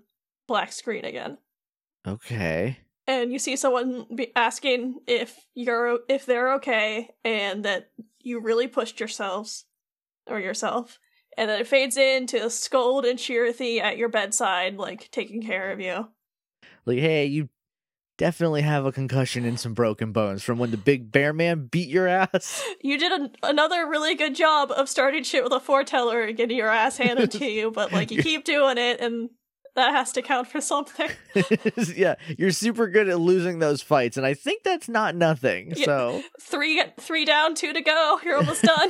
black 0.48 0.72
screen 0.72 1.06
again 1.06 1.38
okay 2.08 2.78
and 3.08 3.32
you 3.32 3.40
see 3.40 3.56
someone 3.56 4.06
be 4.14 4.32
asking 4.36 4.96
if 5.08 5.46
you're 5.56 6.00
if 6.10 6.26
they're 6.26 6.54
okay 6.56 7.10
and 7.24 7.66
that 7.66 7.90
you 8.22 8.40
really 8.40 8.68
pushed 8.68 9.00
yourselves 9.00 9.66
or 10.28 10.40
yourself 10.40 11.00
and 11.38 11.50
then 11.50 11.62
it 11.62 11.68
fades 11.68 11.96
in 11.96 12.24
into 12.24 12.38
Skuld 12.38 13.10
and 13.10 13.20
Chirithy 13.20 13.80
at 13.80 13.98
your 13.98 14.10
bedside 14.10 14.78
like 14.78 15.10
taking 15.12 15.42
care 15.42 15.72
of 15.72 15.80
you 15.80 16.10
like 16.86 17.00
hey 17.00 17.26
you 17.26 17.50
definitely 18.18 18.64
have 18.64 18.86
a 18.86 18.92
concussion 18.92 19.46
and 19.46 19.60
some 19.60 19.74
broken 19.74 20.12
bones 20.12 20.44
from 20.44 20.58
when 20.58 20.72
the 20.72 20.78
big 20.78 21.12
bear 21.12 21.34
man 21.34 21.68
beat 21.72 21.88
your 21.88 22.08
ass. 22.08 22.64
You 22.82 22.98
did 22.98 23.12
a- 23.12 23.32
another 23.44 23.88
really 23.88 24.16
good 24.16 24.36
job 24.36 24.72
of 24.72 24.88
starting 24.88 25.24
shit 25.24 25.44
with 25.44 25.52
a 25.52 25.60
foreteller 25.60 26.24
and 26.24 26.38
getting 26.38 26.58
your 26.58 26.70
ass 26.70 26.98
handed 26.98 27.32
to 27.32 27.46
you, 27.46 27.70
but 27.72 27.92
like 27.92 28.12
you 28.12 28.24
keep 28.24 28.46
doing 28.46 28.78
it 28.78 29.02
and 29.02 29.30
that 29.76 29.92
has 29.92 30.12
to 30.14 30.22
count 30.22 30.48
for 30.48 30.60
something. 30.62 31.10
yeah, 31.96 32.16
you're 32.38 32.52
super 32.52 32.88
good 32.88 33.08
at 33.10 33.20
losing 33.20 33.60
those 33.60 33.82
fights, 33.82 34.18
and 34.18 34.26
I 34.26 34.34
think 34.34 34.64
that's 34.64 34.90
not 34.90 35.16
nothing. 35.16 35.74
Yeah. 35.76 35.86
So 35.86 36.24
three, 36.42 36.82
three 37.00 37.26
down, 37.26 37.54
two 37.54 37.74
to 37.74 37.82
go. 37.82 38.20
You're 38.24 38.38
almost 38.38 38.64
done. 38.64 38.90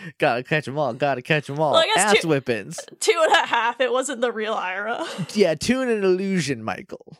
gotta 0.18 0.42
catch 0.42 0.64
them 0.64 0.78
all. 0.78 0.94
Gotta 0.94 1.22
catch 1.22 1.46
them 1.46 1.58
all. 1.60 1.72
Well, 1.72 1.84
Ass 1.96 2.20
two, 2.20 2.28
whippings. 2.28 2.80
Two 3.00 3.18
and 3.22 3.32
a 3.32 3.46
half. 3.46 3.80
It 3.80 3.92
wasn't 3.92 4.20
the 4.20 4.32
real 4.32 4.54
Ira. 4.54 5.06
yeah, 5.34 5.54
two 5.54 5.80
and 5.80 5.90
an 5.90 6.04
illusion, 6.04 6.62
Michael. 6.62 7.16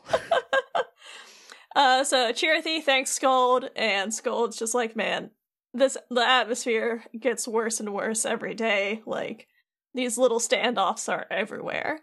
uh, 1.75 2.03
so 2.03 2.31
Chirithy 2.31 2.81
thanks 2.81 3.17
Skuld, 3.17 3.69
and 3.75 4.11
Skuld's 4.11 4.57
just 4.57 4.73
like, 4.73 4.95
man, 4.95 5.31
this 5.73 5.97
the 6.09 6.27
atmosphere 6.27 7.03
gets 7.19 7.47
worse 7.47 7.79
and 7.79 7.93
worse 7.93 8.25
every 8.25 8.53
day. 8.53 9.01
Like 9.05 9.47
these 9.93 10.17
little 10.17 10.39
standoffs 10.39 11.09
are 11.11 11.25
everywhere. 11.29 12.01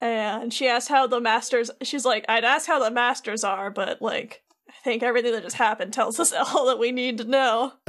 And 0.00 0.52
she 0.52 0.68
asks 0.68 0.88
how 0.88 1.06
the 1.06 1.20
masters. 1.20 1.70
She's 1.82 2.04
like, 2.04 2.26
I'd 2.28 2.44
ask 2.44 2.66
how 2.66 2.82
the 2.82 2.90
masters 2.90 3.44
are, 3.44 3.70
but 3.70 4.02
like 4.02 4.42
I 4.68 4.72
think 4.84 5.02
everything 5.02 5.32
that 5.32 5.42
just 5.42 5.56
happened 5.56 5.92
tells 5.92 6.18
us 6.20 6.32
all 6.54 6.66
that 6.66 6.78
we 6.78 6.92
need 6.92 7.18
to 7.18 7.24
know. 7.24 7.72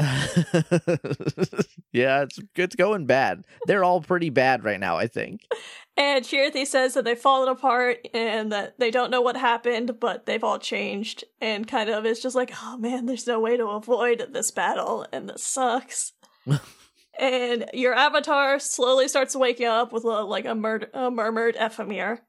yeah, 1.92 2.24
it's 2.24 2.40
it's 2.56 2.76
going 2.76 3.06
bad. 3.06 3.46
They're 3.66 3.84
all 3.84 4.02
pretty 4.02 4.30
bad 4.30 4.64
right 4.64 4.80
now, 4.80 4.98
I 4.98 5.08
think. 5.08 5.42
And 5.96 6.24
Chirithy 6.24 6.66
says 6.68 6.94
that 6.94 7.06
they've 7.06 7.18
fallen 7.18 7.50
apart 7.50 8.08
and 8.14 8.52
that 8.52 8.78
they 8.80 8.92
don't 8.92 9.10
know 9.10 9.22
what 9.22 9.36
happened, 9.36 10.00
but 10.00 10.28
they've 10.28 10.44
all 10.44 10.60
changed. 10.60 11.24
And 11.42 11.68
kind 11.68 11.90
of 11.90 12.06
is 12.06 12.22
just 12.22 12.36
like, 12.36 12.52
oh 12.62 12.78
man, 12.78 13.08
there's 13.08 13.26
no 13.26 13.40
way 13.40 13.58
to 13.58 13.66
avoid 13.68 14.28
this 14.32 14.52
battle, 14.52 15.08
and 15.12 15.28
this 15.28 15.44
sucks. 15.44 16.14
and 17.20 17.66
your 17.74 17.96
avatar 17.96 18.60
slowly 18.60 19.08
starts 19.08 19.36
waking 19.36 19.66
up 19.66 19.92
with 19.92 20.04
a, 20.04 20.08
like 20.24 20.46
a, 20.46 20.54
mur- 20.56 20.90
a 20.94 21.10
murmured 21.10 21.56
Ephemera 21.60 22.22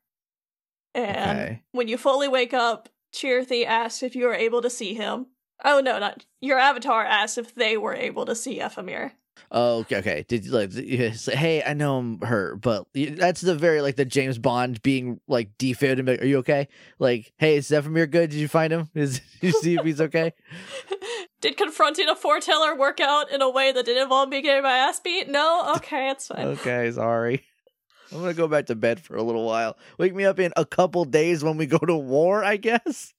And 0.94 1.38
Okay. 1.38 1.62
when 1.72 1.88
you 1.88 1.98
fully 1.98 2.28
wake 2.28 2.54
up, 2.54 2.88
Chirithy 3.12 3.64
asks 3.64 4.02
if 4.02 4.14
you 4.14 4.26
were 4.26 4.34
able 4.34 4.62
to 4.62 4.70
see 4.70 4.94
him. 4.94 5.26
Oh 5.64 5.80
no, 5.80 5.98
not 5.98 6.24
your 6.40 6.58
avatar 6.58 7.04
asked 7.04 7.38
if 7.38 7.54
they 7.54 7.76
were 7.76 7.94
able 7.94 8.24
to 8.26 8.34
see 8.34 8.58
Ephemer. 8.60 9.12
Oh, 9.50 9.78
okay, 9.78 9.96
okay. 9.98 10.24
Did 10.28 10.44
you 10.44 10.50
like? 10.50 10.72
hey, 10.74 11.62
I 11.62 11.74
know 11.74 11.98
I'm 11.98 12.20
hurt, 12.20 12.60
but 12.60 12.86
that's 12.94 13.40
the 13.40 13.54
very 13.54 13.80
like 13.80 13.96
the 13.96 14.04
James 14.04 14.38
Bond 14.38 14.82
being 14.82 15.20
like 15.26 15.56
defib 15.58 15.98
and 15.98 16.08
like, 16.08 16.22
are 16.22 16.26
you 16.26 16.38
okay? 16.38 16.68
Like, 16.98 17.32
hey, 17.38 17.56
is 17.56 17.70
Ephemer 17.70 18.10
good? 18.10 18.30
Did 18.30 18.38
you 18.38 18.48
find 18.48 18.72
him? 18.72 18.90
Is 18.94 19.20
did 19.40 19.54
you 19.54 19.60
see 19.60 19.74
if 19.74 19.84
he's 19.84 20.00
okay? 20.00 20.34
Did 21.40 21.56
confronting 21.56 22.08
a 22.08 22.16
foreteller 22.16 22.74
work 22.74 22.98
out 22.98 23.30
in 23.30 23.42
a 23.42 23.48
way 23.48 23.70
that 23.70 23.86
didn't 23.86 24.02
involve 24.02 24.28
me 24.28 24.42
getting 24.42 24.64
my 24.64 24.76
ass 24.76 24.98
beat? 24.98 25.28
No? 25.28 25.72
Okay, 25.76 26.10
it's 26.10 26.26
fine. 26.26 26.48
okay, 26.48 26.90
sorry. 26.90 27.44
I'm 28.12 28.20
gonna 28.20 28.34
go 28.34 28.48
back 28.48 28.66
to 28.66 28.74
bed 28.74 29.00
for 29.00 29.16
a 29.16 29.22
little 29.22 29.44
while. 29.44 29.76
Wake 29.98 30.14
me 30.14 30.24
up 30.24 30.38
in 30.38 30.52
a 30.56 30.64
couple 30.64 31.04
days 31.04 31.44
when 31.44 31.56
we 31.56 31.66
go 31.66 31.78
to 31.78 31.96
war, 31.96 32.42
I 32.42 32.56
guess. 32.56 33.12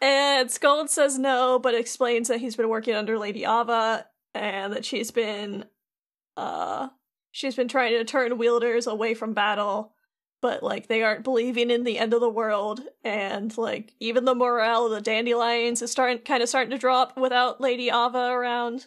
And 0.00 0.48
Skuld 0.48 0.88
says 0.88 1.18
no, 1.18 1.58
but 1.58 1.74
explains 1.74 2.28
that 2.28 2.40
he's 2.40 2.56
been 2.56 2.68
working 2.68 2.94
under 2.94 3.18
Lady 3.18 3.44
Ava 3.44 4.06
and 4.34 4.72
that 4.72 4.84
she's 4.84 5.10
been 5.10 5.64
uh 6.36 6.88
she's 7.32 7.56
been 7.56 7.68
trying 7.68 7.92
to 7.92 8.04
turn 8.04 8.38
wielders 8.38 8.86
away 8.86 9.14
from 9.14 9.34
battle, 9.34 9.92
but 10.40 10.62
like 10.62 10.86
they 10.86 11.02
aren't 11.02 11.24
believing 11.24 11.70
in 11.70 11.84
the 11.84 11.98
end 11.98 12.14
of 12.14 12.20
the 12.20 12.28
world 12.28 12.80
and 13.04 13.56
like 13.58 13.92
even 14.00 14.24
the 14.24 14.34
morale 14.34 14.86
of 14.86 14.92
the 14.92 15.00
dandelions 15.00 15.82
is 15.82 15.90
starting 15.90 16.18
kind 16.18 16.42
of 16.42 16.48
starting 16.48 16.70
to 16.70 16.78
drop 16.78 17.16
without 17.16 17.60
Lady 17.60 17.88
Ava 17.88 18.30
around. 18.30 18.86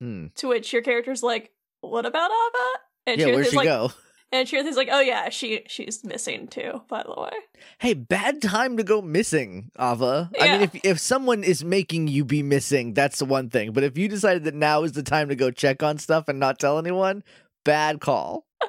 Hmm. 0.00 0.26
To 0.36 0.48
which 0.48 0.72
your 0.72 0.82
character's 0.82 1.22
like, 1.22 1.52
What 1.80 2.06
about 2.06 2.30
Ava? 2.30 2.68
And 3.06 3.20
Yeah, 3.20 3.26
where'd 3.34 3.46
she 3.46 3.56
like 3.56 3.64
go? 3.64 3.92
And 4.30 4.46
Chirithy's 4.46 4.76
like, 4.76 4.88
Oh 4.90 5.00
yeah, 5.00 5.30
she 5.30 5.62
she's 5.68 6.04
missing 6.04 6.48
too, 6.48 6.82
by 6.88 7.02
the 7.02 7.20
way. 7.20 7.30
Hey, 7.78 7.94
bad 7.94 8.42
time 8.42 8.76
to 8.76 8.84
go 8.84 9.00
missing, 9.00 9.70
Ava. 9.78 10.30
I 10.38 10.52
mean, 10.52 10.60
if 10.62 10.84
if 10.84 10.98
someone 10.98 11.42
is 11.44 11.64
making 11.64 12.08
you 12.08 12.24
be 12.24 12.42
missing, 12.42 12.92
that's 12.94 13.18
the 13.18 13.24
one 13.24 13.48
thing. 13.48 13.72
But 13.72 13.84
if 13.84 13.96
you 13.96 14.08
decided 14.08 14.44
that 14.44 14.54
now 14.54 14.82
is 14.82 14.92
the 14.92 15.02
time 15.02 15.28
to 15.30 15.36
go 15.36 15.50
check 15.50 15.82
on 15.82 15.98
stuff 15.98 16.28
and 16.28 16.38
not 16.38 16.58
tell 16.58 16.78
anyone, 16.78 17.22
bad 17.64 18.00
call. 18.00 18.46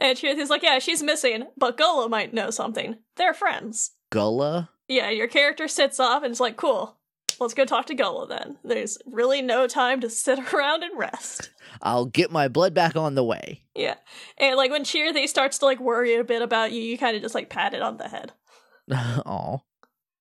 And 0.00 0.16
Chirithy's 0.16 0.48
like, 0.50 0.62
Yeah, 0.62 0.78
she's 0.78 1.02
missing, 1.02 1.44
but 1.58 1.76
Gullah 1.76 2.08
might 2.08 2.32
know 2.32 2.50
something. 2.50 2.96
They're 3.16 3.34
friends. 3.34 3.92
Gullah. 4.10 4.70
Yeah, 4.88 5.10
your 5.10 5.28
character 5.28 5.68
sits 5.68 6.00
off 6.00 6.22
and 6.22 6.32
is 6.32 6.40
like, 6.40 6.56
Cool, 6.56 6.96
let's 7.40 7.54
go 7.54 7.64
talk 7.64 7.86
to 7.86 7.94
Gullah 7.94 8.28
then. 8.28 8.58
There's 8.62 8.98
really 9.06 9.42
no 9.42 9.66
time 9.66 10.00
to 10.00 10.10
sit 10.10 10.38
around 10.54 10.82
and 10.82 10.96
rest. 10.96 11.50
I'll 11.82 12.06
get 12.06 12.30
my 12.30 12.48
blood 12.48 12.74
back 12.74 12.94
on 12.94 13.14
the 13.14 13.24
way. 13.24 13.64
Yeah. 13.74 13.96
And 14.38 14.56
like 14.56 14.70
when 14.70 14.84
Chirithy 14.84 15.26
starts 15.26 15.58
to 15.58 15.64
like 15.64 15.80
worry 15.80 16.14
a 16.14 16.24
bit 16.24 16.42
about 16.42 16.72
you, 16.72 16.82
you 16.82 16.98
kind 16.98 17.16
of 17.16 17.22
just 17.22 17.34
like 17.34 17.48
pat 17.48 17.74
it 17.74 17.82
on 17.82 17.96
the 17.96 18.08
head. 18.08 18.32
Aw. 18.92 19.58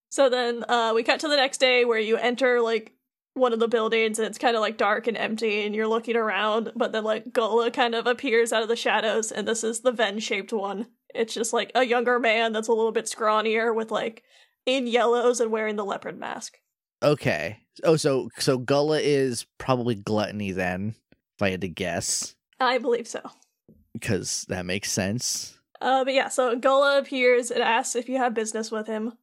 So 0.09 0.29
then 0.29 0.63
uh 0.67 0.93
we 0.95 1.03
cut 1.03 1.19
to 1.19 1.27
the 1.27 1.35
next 1.35 1.59
day 1.59 1.85
where 1.85 1.99
you 1.99 2.17
enter 2.17 2.61
like 2.61 2.93
one 3.33 3.53
of 3.53 3.59
the 3.59 3.67
buildings 3.67 4.17
and 4.19 4.27
it's 4.27 4.37
kind 4.37 4.55
of 4.55 4.61
like 4.61 4.77
dark 4.77 5.07
and 5.07 5.15
empty 5.15 5.65
and 5.65 5.75
you're 5.75 5.87
looking 5.87 6.15
around, 6.15 6.71
but 6.75 6.91
then 6.91 7.03
like 7.03 7.31
Gullah 7.31 7.71
kind 7.71 7.93
of 7.95 8.07
appears 8.07 8.51
out 8.51 8.63
of 8.63 8.69
the 8.69 8.75
shadows 8.75 9.31
and 9.31 9.47
this 9.47 9.63
is 9.63 9.81
the 9.81 9.91
Ven 9.91 10.19
shaped 10.19 10.53
one. 10.53 10.87
It's 11.13 11.33
just 11.33 11.53
like 11.53 11.71
a 11.75 11.83
younger 11.83 12.19
man 12.19 12.53
that's 12.53 12.67
a 12.67 12.73
little 12.73 12.91
bit 12.91 13.05
scrawnier 13.05 13.73
with 13.73 13.91
like 13.91 14.23
in 14.65 14.87
yellows 14.87 15.39
and 15.39 15.51
wearing 15.51 15.75
the 15.75 15.85
leopard 15.85 16.19
mask. 16.19 16.57
Okay. 17.01 17.59
Oh, 17.83 17.95
so 17.95 18.29
so 18.37 18.57
Gullah 18.57 18.99
is 18.99 19.45
probably 19.57 19.95
gluttony 19.95 20.51
then, 20.51 20.95
if 21.37 21.41
I 21.41 21.49
had 21.51 21.61
to 21.61 21.69
guess, 21.69 22.35
I 22.59 22.77
believe 22.77 23.07
so. 23.07 23.21
because 23.93 24.45
that 24.49 24.65
makes 24.65 24.91
sense. 24.91 25.57
Uh, 25.81 26.03
but 26.03 26.13
yeah, 26.13 26.27
so 26.27 26.57
Gullah 26.57 26.99
appears 26.99 27.51
and 27.51 27.63
asks 27.63 27.95
if 27.95 28.09
you 28.09 28.17
have 28.17 28.33
business 28.33 28.69
with 28.69 28.87
him, 28.87 29.13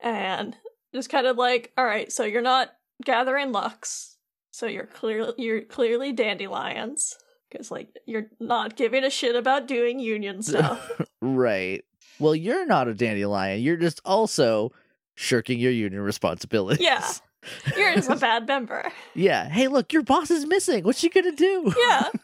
and 0.00 0.54
just 0.94 1.08
kind 1.08 1.26
of 1.26 1.38
like, 1.38 1.72
all 1.78 1.86
right, 1.86 2.12
so 2.12 2.24
you're 2.24 2.42
not 2.42 2.68
gathering 3.02 3.50
lux, 3.50 4.18
so 4.50 4.66
you're 4.66 4.84
clearly 4.86 5.32
you're 5.38 5.62
clearly 5.62 6.12
dandelions, 6.12 7.16
because 7.50 7.70
like 7.70 7.88
you're 8.04 8.26
not 8.40 8.76
giving 8.76 9.04
a 9.04 9.10
shit 9.10 9.34
about 9.36 9.66
doing 9.66 9.98
union 9.98 10.42
stuff. 10.42 11.00
Right. 11.22 11.82
Well, 12.18 12.34
you're 12.34 12.66
not 12.66 12.88
a 12.88 12.94
dandelion. 12.94 13.62
You're 13.62 13.78
just 13.78 14.02
also 14.04 14.72
shirking 15.14 15.58
your 15.58 15.72
union 15.72 16.02
responsibilities. 16.02 16.80
Yeah. 16.84 17.06
you're 17.76 17.94
just 17.94 18.10
a 18.10 18.16
bad 18.16 18.46
member. 18.46 18.92
Yeah. 19.14 19.48
Hey, 19.48 19.68
look, 19.68 19.92
your 19.92 20.02
boss 20.02 20.30
is 20.30 20.46
missing. 20.46 20.84
What's 20.84 21.00
she 21.00 21.08
gonna 21.08 21.32
do? 21.32 21.72
Yeah. 21.76 22.08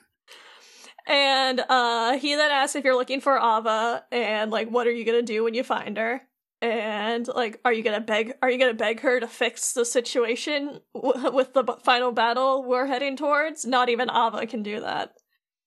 And 1.10 1.64
uh 1.70 2.18
he 2.18 2.34
then 2.34 2.50
asks 2.50 2.76
if 2.76 2.84
you're 2.84 2.94
looking 2.94 3.22
for 3.22 3.38
Ava 3.38 4.04
and 4.12 4.50
like 4.50 4.68
what 4.68 4.86
are 4.86 4.92
you 4.92 5.06
going 5.06 5.24
to 5.24 5.32
do 5.32 5.42
when 5.42 5.54
you 5.54 5.64
find 5.64 5.96
her? 5.96 6.20
And 6.60 7.26
like 7.28 7.60
are 7.64 7.72
you 7.72 7.82
going 7.82 7.98
to 7.98 8.04
beg 8.04 8.34
are 8.42 8.50
you 8.50 8.58
to 8.58 8.74
beg 8.74 9.00
her 9.00 9.18
to 9.18 9.26
fix 9.26 9.72
the 9.72 9.86
situation 9.86 10.80
w- 10.94 11.30
with 11.32 11.54
the 11.54 11.62
b- 11.62 11.72
final 11.82 12.12
battle 12.12 12.62
we're 12.62 12.84
heading 12.86 13.16
towards? 13.16 13.64
Not 13.64 13.88
even 13.88 14.10
Ava 14.10 14.46
can 14.46 14.62
do 14.62 14.80
that. 14.80 15.12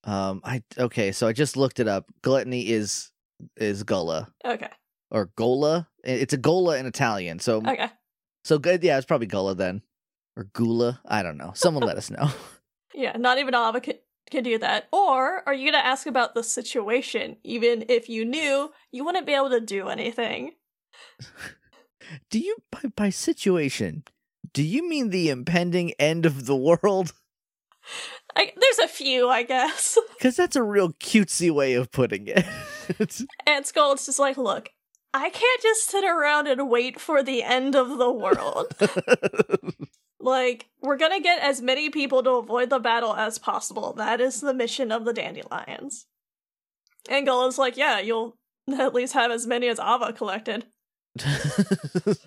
Um. 0.03 0.41
I 0.43 0.62
okay. 0.77 1.12
So 1.12 1.27
I 1.27 1.34
just 1.34 1.57
looked 1.57 1.79
it 1.79 1.88
up. 1.88 2.05
Gluttony 2.21 2.69
is 2.69 3.10
is 3.57 3.81
Gullah 3.81 4.31
Okay. 4.45 4.69
Or 5.12 5.32
Gola. 5.36 5.88
It's 6.04 6.34
a 6.34 6.38
Gola 6.38 6.78
in 6.78 6.86
Italian. 6.86 7.39
So 7.39 7.58
Okay. 7.67 7.89
so 8.43 8.58
good. 8.58 8.84
Yeah, 8.84 8.97
it's 8.97 9.06
probably 9.06 9.28
gola 9.28 9.54
then, 9.56 9.82
or 10.38 10.45
Gula. 10.45 11.02
I 11.06 11.21
don't 11.21 11.38
know. 11.38 11.52
Someone 11.54 11.84
let 11.84 11.97
us 11.97 12.10
know. 12.10 12.30
Yeah, 12.93 13.15
not 13.15 13.38
even 13.38 13.56
Ava 13.56 13.80
can, 13.80 13.95
can 14.30 14.43
do 14.43 14.58
that. 14.58 14.89
Or 14.91 15.47
are 15.47 15.54
you 15.54 15.71
going 15.71 15.82
to 15.82 15.88
ask 15.88 16.06
about 16.08 16.36
the 16.36 16.43
situation 16.43 17.38
even 17.41 17.86
if 17.88 18.10
you 18.10 18.26
knew 18.26 18.69
you 18.91 19.06
wouldn't 19.06 19.26
be 19.26 19.34
able 19.34 19.50
to 19.52 19.62
do 19.62 19.88
anything? 19.88 20.52
Do 22.30 22.38
you 22.39 22.58
by, 22.69 22.82
by 22.95 23.10
situation? 23.12 24.04
Do 24.54 24.62
you 24.62 24.88
mean 24.89 25.10
the 25.10 25.30
impending 25.30 25.91
end 26.00 26.26
of 26.26 26.45
the 26.47 26.56
world? 26.58 27.13
I, 28.36 28.52
there's 28.60 28.80
a 28.80 28.93
few, 28.93 29.30
I 29.30 29.43
guess. 29.43 29.97
Because 30.17 30.36
that's 30.36 30.58
a 30.58 30.63
real 30.63 30.89
cutesy 30.93 31.50
way 31.50 31.74
of 31.76 31.91
putting 31.93 32.28
it. 32.28 32.45
It's- 33.00 33.26
And 33.47 33.65
Skuld's 33.65 34.06
just 34.06 34.19
like, 34.19 34.38
look, 34.38 34.69
I 35.13 35.30
can't 35.30 35.62
just 35.62 35.89
sit 35.89 36.04
around 36.04 36.47
and 36.47 36.69
wait 36.69 37.00
for 37.00 37.21
the 37.21 37.43
end 37.43 37.76
of 37.76 37.97
the 37.97 38.12
world. 38.12 38.74
like, 40.19 40.69
we're 40.82 40.97
gonna 40.97 41.19
get 41.19 41.41
as 41.41 41.62
many 41.62 41.89
people 41.89 42.24
to 42.24 42.32
avoid 42.32 42.69
the 42.69 42.80
battle 42.80 43.15
as 43.15 43.38
possible. 43.38 43.93
That 43.93 44.21
is 44.21 44.41
the 44.41 44.54
mission 44.54 44.91
of 44.91 45.06
the 45.06 45.13
Dandelions. 45.13 46.06
And 47.10 47.26
Gullah's 47.26 47.58
like, 47.58 47.78
yeah, 47.78 48.00
you'll 48.00 48.38
at 48.71 48.93
least 48.93 49.13
have 49.13 49.32
as 49.32 49.47
many 49.47 49.67
as 49.67 49.80
Ava 49.80 50.13
collected. 50.13 50.67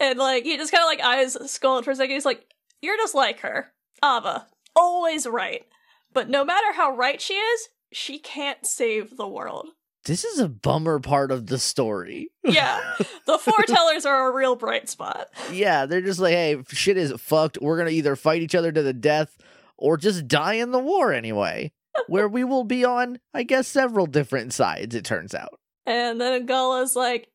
And 0.00 0.18
like, 0.18 0.44
he 0.44 0.56
just 0.56 0.72
kind 0.72 0.82
of 0.82 0.86
like 0.86 1.00
eyes 1.00 1.36
Skuld 1.36 1.84
for 1.84 1.90
a 1.90 1.96
second. 1.96 2.14
He's 2.14 2.24
like, 2.24 2.46
you're 2.80 2.96
just 2.96 3.14
like 3.14 3.40
her. 3.40 3.72
Ava. 4.02 4.46
Always 4.74 5.26
right. 5.26 5.66
But 6.12 6.30
no 6.30 6.44
matter 6.44 6.72
how 6.72 6.96
right 6.96 7.20
she 7.20 7.34
is, 7.34 7.68
she 7.92 8.18
can't 8.18 8.66
save 8.66 9.16
the 9.16 9.28
world. 9.28 9.68
This 10.04 10.24
is 10.24 10.38
a 10.38 10.48
bummer 10.48 10.98
part 10.98 11.30
of 11.30 11.46
the 11.46 11.58
story. 11.58 12.28
Yeah, 12.42 12.80
the 13.26 13.38
foretellers 13.38 14.04
are 14.06 14.28
a 14.28 14.34
real 14.34 14.56
bright 14.56 14.88
spot. 14.88 15.28
Yeah, 15.52 15.86
they're 15.86 16.00
just 16.00 16.18
like, 16.18 16.32
hey, 16.32 16.56
shit 16.68 16.96
is 16.96 17.12
fucked. 17.20 17.58
We're 17.60 17.76
gonna 17.78 17.90
either 17.90 18.16
fight 18.16 18.42
each 18.42 18.56
other 18.56 18.72
to 18.72 18.82
the 18.82 18.94
death 18.94 19.36
or 19.76 19.96
just 19.96 20.26
die 20.26 20.54
in 20.54 20.72
the 20.72 20.78
war 20.80 21.12
anyway. 21.12 21.70
Where 22.08 22.28
we 22.28 22.42
will 22.44 22.64
be 22.64 22.84
on, 22.84 23.20
I 23.34 23.42
guess, 23.42 23.68
several 23.68 24.06
different 24.06 24.52
sides. 24.52 24.94
It 24.94 25.04
turns 25.04 25.34
out. 25.34 25.60
And 25.86 26.20
then 26.20 26.46
Gullah's 26.46 26.96
like, 26.96 27.28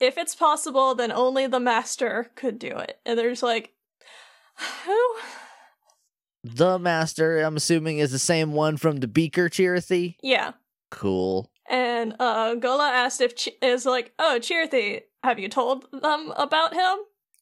if 0.00 0.18
it's 0.18 0.34
possible, 0.34 0.94
then 0.94 1.12
only 1.12 1.46
the 1.46 1.60
master 1.60 2.30
could 2.34 2.58
do 2.58 2.76
it. 2.76 2.98
And 3.06 3.18
they're 3.18 3.30
just 3.30 3.42
like, 3.42 3.72
who? 4.84 5.16
The 6.44 6.78
master, 6.78 7.38
I'm 7.40 7.56
assuming, 7.56 7.98
is 7.98 8.10
the 8.10 8.18
same 8.18 8.52
one 8.52 8.76
from 8.76 8.96
the 8.96 9.08
Beaker 9.08 9.48
Chirithy. 9.48 10.16
Yeah. 10.22 10.52
Cool. 10.90 11.51
And 11.68 12.14
uh, 12.18 12.54
Gola 12.56 12.88
asked 12.90 13.20
if 13.20 13.36
Ch- 13.36 13.50
is 13.60 13.86
like, 13.86 14.12
oh, 14.18 14.38
Chirithy, 14.40 15.02
have 15.22 15.38
you 15.38 15.48
told 15.48 15.86
them 15.92 16.32
about 16.36 16.74
him? 16.74 16.98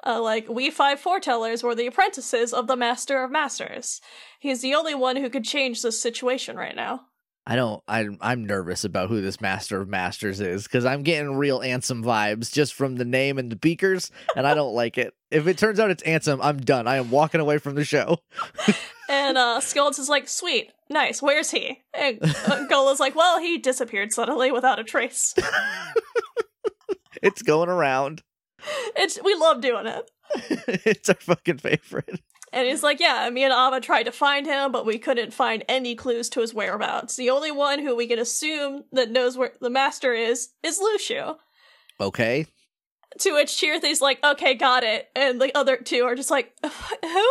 Uh, 0.07 0.21
like, 0.21 0.49
we 0.49 0.71
five 0.71 1.01
foretellers 1.01 1.63
were 1.63 1.75
the 1.75 1.87
apprentices 1.87 2.53
of 2.53 2.67
the 2.67 2.77
Master 2.77 3.23
of 3.23 3.31
Masters. 3.31 4.01
He's 4.39 4.63
the 4.63 4.75
only 4.75 4.95
one 4.95 5.17
who 5.17 5.29
could 5.29 5.45
change 5.45 5.83
this 5.83 6.01
situation 6.01 6.57
right 6.57 6.77
now. 6.77 7.07
I 7.51 7.57
don't. 7.57 7.83
I, 7.89 8.07
I'm 8.21 8.45
nervous 8.45 8.85
about 8.85 9.09
who 9.09 9.21
this 9.21 9.41
Master 9.41 9.81
of 9.81 9.89
Masters 9.89 10.41
is 10.41 10.63
because 10.63 10.85
I'm 10.85 11.03
getting 11.03 11.35
real 11.35 11.59
Ansem 11.59 12.05
vibes 12.05 12.53
just 12.53 12.75
from 12.75 12.95
the 12.95 13.05
name 13.05 13.39
and 13.39 13.51
the 13.51 13.57
beakers, 13.57 14.13
and 14.37 14.47
I 14.47 14.55
don't 14.55 14.73
like 14.73 14.97
it. 14.97 15.15
If 15.33 15.49
it 15.49 15.59
turns 15.59 15.81
out 15.81 15.91
it's 15.91 16.05
Ansem, 16.05 16.39
I'm 16.41 16.59
done. 16.59 16.87
I 16.87 16.99
am 16.99 17.11
walking 17.11 17.41
away 17.41 17.59
from 17.59 17.75
the 17.75 17.85
show. 17.85 18.19
And 19.11 19.37
uh, 19.37 19.59
Skeletons 19.59 19.99
is 19.99 20.09
like, 20.09 20.29
sweet, 20.29 20.71
nice, 20.89 21.21
where's 21.21 21.51
he? 21.51 21.83
And 21.93 22.21
uh, 22.23 22.67
Gola's 22.69 23.01
like, 23.01 23.17
well, 23.17 23.41
he 23.41 23.59
disappeared 23.59 24.13
suddenly 24.13 24.53
without 24.53 24.79
a 24.79 24.85
trace. 24.85 25.35
it's 27.21 27.43
going 27.43 27.69
around. 27.69 28.23
It's 28.95 29.19
we 29.25 29.35
love 29.35 29.61
doing 29.61 29.87
it. 29.89 30.11
it's 30.87 31.09
our 31.09 31.17
fucking 31.17 31.59
favorite. 31.59 32.21
And 32.53 32.67
he's 32.67 32.83
like, 32.83 32.99
Yeah, 33.01 33.29
me 33.31 33.45
and 33.45 33.53
Ava 33.53 33.81
tried 33.81 34.05
to 34.05 34.13
find 34.13 34.47
him, 34.47 34.73
but 34.73 34.85
we 34.87 34.99
couldn't 34.99 35.33
find 35.33 35.65
any 35.69 35.95
clues 35.95 36.29
to 36.31 36.41
his 36.41 36.53
whereabouts. 36.55 37.17
The 37.17 37.31
only 37.31 37.51
one 37.53 37.79
who 37.81 37.95
we 37.95 38.07
can 38.07 38.19
assume 38.19 38.85
that 38.93 39.11
knows 39.11 39.37
where 39.37 39.53
the 39.61 39.71
master 39.71 40.13
is 40.13 40.51
is 40.63 40.81
Luxu. 40.81 41.37
Okay. 42.01 42.47
To 43.21 43.33
which 43.35 43.49
Chirithy's 43.51 44.01
like, 44.01 44.19
Okay, 44.25 44.55
got 44.55 44.83
it. 44.85 45.09
And 45.15 45.41
the 45.41 45.55
other 45.57 45.77
two 45.77 46.03
are 46.05 46.15
just 46.15 46.31
like, 46.31 46.53
Who? 46.65 47.27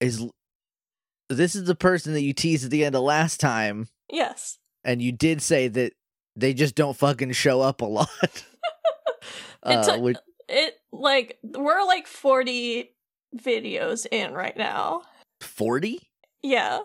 Is 0.00 0.24
this 1.30 1.54
is 1.54 1.64
the 1.64 1.74
person 1.74 2.12
that 2.14 2.22
you 2.22 2.32
teased 2.32 2.64
at 2.64 2.70
the 2.70 2.84
end 2.84 2.94
of 2.94 3.02
last 3.02 3.38
time, 3.40 3.88
Yes. 4.10 4.58
and 4.84 5.02
you 5.02 5.12
did 5.12 5.42
say 5.42 5.68
that 5.68 5.92
they 6.36 6.54
just 6.54 6.74
don't 6.74 6.96
fucking 6.96 7.32
show 7.32 7.60
up 7.60 7.82
a 7.82 7.84
lot. 7.84 8.08
uh, 9.62 9.82
took- 9.84 10.00
which, 10.02 10.16
It, 10.48 10.74
like, 10.92 11.38
we're 11.42 11.84
like 11.84 12.06
40 12.06 12.90
videos 13.36 14.06
in 14.10 14.32
right 14.32 14.56
now. 14.56 15.02
40? 15.40 16.10
Yeah. 16.42 16.80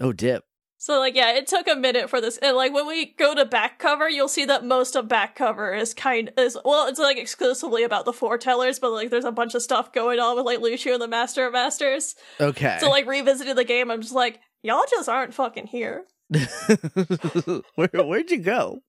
Oh, 0.00 0.12
dip. 0.12 0.44
So 0.80 1.00
like 1.00 1.16
yeah, 1.16 1.32
it 1.32 1.48
took 1.48 1.66
a 1.66 1.74
minute 1.74 2.08
for 2.08 2.20
this. 2.20 2.38
And 2.38 2.56
like 2.56 2.72
when 2.72 2.86
we 2.86 3.06
go 3.18 3.34
to 3.34 3.44
back 3.44 3.80
cover, 3.80 4.08
you'll 4.08 4.28
see 4.28 4.44
that 4.44 4.64
most 4.64 4.94
of 4.94 5.08
back 5.08 5.34
cover 5.34 5.74
is 5.74 5.92
kind 5.92 6.30
is 6.38 6.56
well, 6.64 6.86
it's 6.86 7.00
like 7.00 7.18
exclusively 7.18 7.82
about 7.82 8.04
the 8.04 8.12
foretellers, 8.12 8.80
but 8.80 8.92
like 8.92 9.10
there's 9.10 9.24
a 9.24 9.32
bunch 9.32 9.56
of 9.56 9.62
stuff 9.62 9.92
going 9.92 10.20
on 10.20 10.36
with 10.36 10.46
like 10.46 10.60
Luxu 10.60 10.92
and 10.92 11.02
the 11.02 11.08
Master 11.08 11.46
of 11.46 11.52
Masters. 11.52 12.14
Okay. 12.40 12.78
So 12.80 12.88
like 12.88 13.08
revisiting 13.08 13.56
the 13.56 13.64
game, 13.64 13.90
I'm 13.90 14.02
just 14.02 14.14
like, 14.14 14.38
y'all 14.62 14.84
just 14.88 15.08
aren't 15.08 15.34
fucking 15.34 15.66
here. 15.66 16.04
Where, 17.74 17.88
where'd 17.94 18.30
you 18.30 18.38
go? 18.38 18.80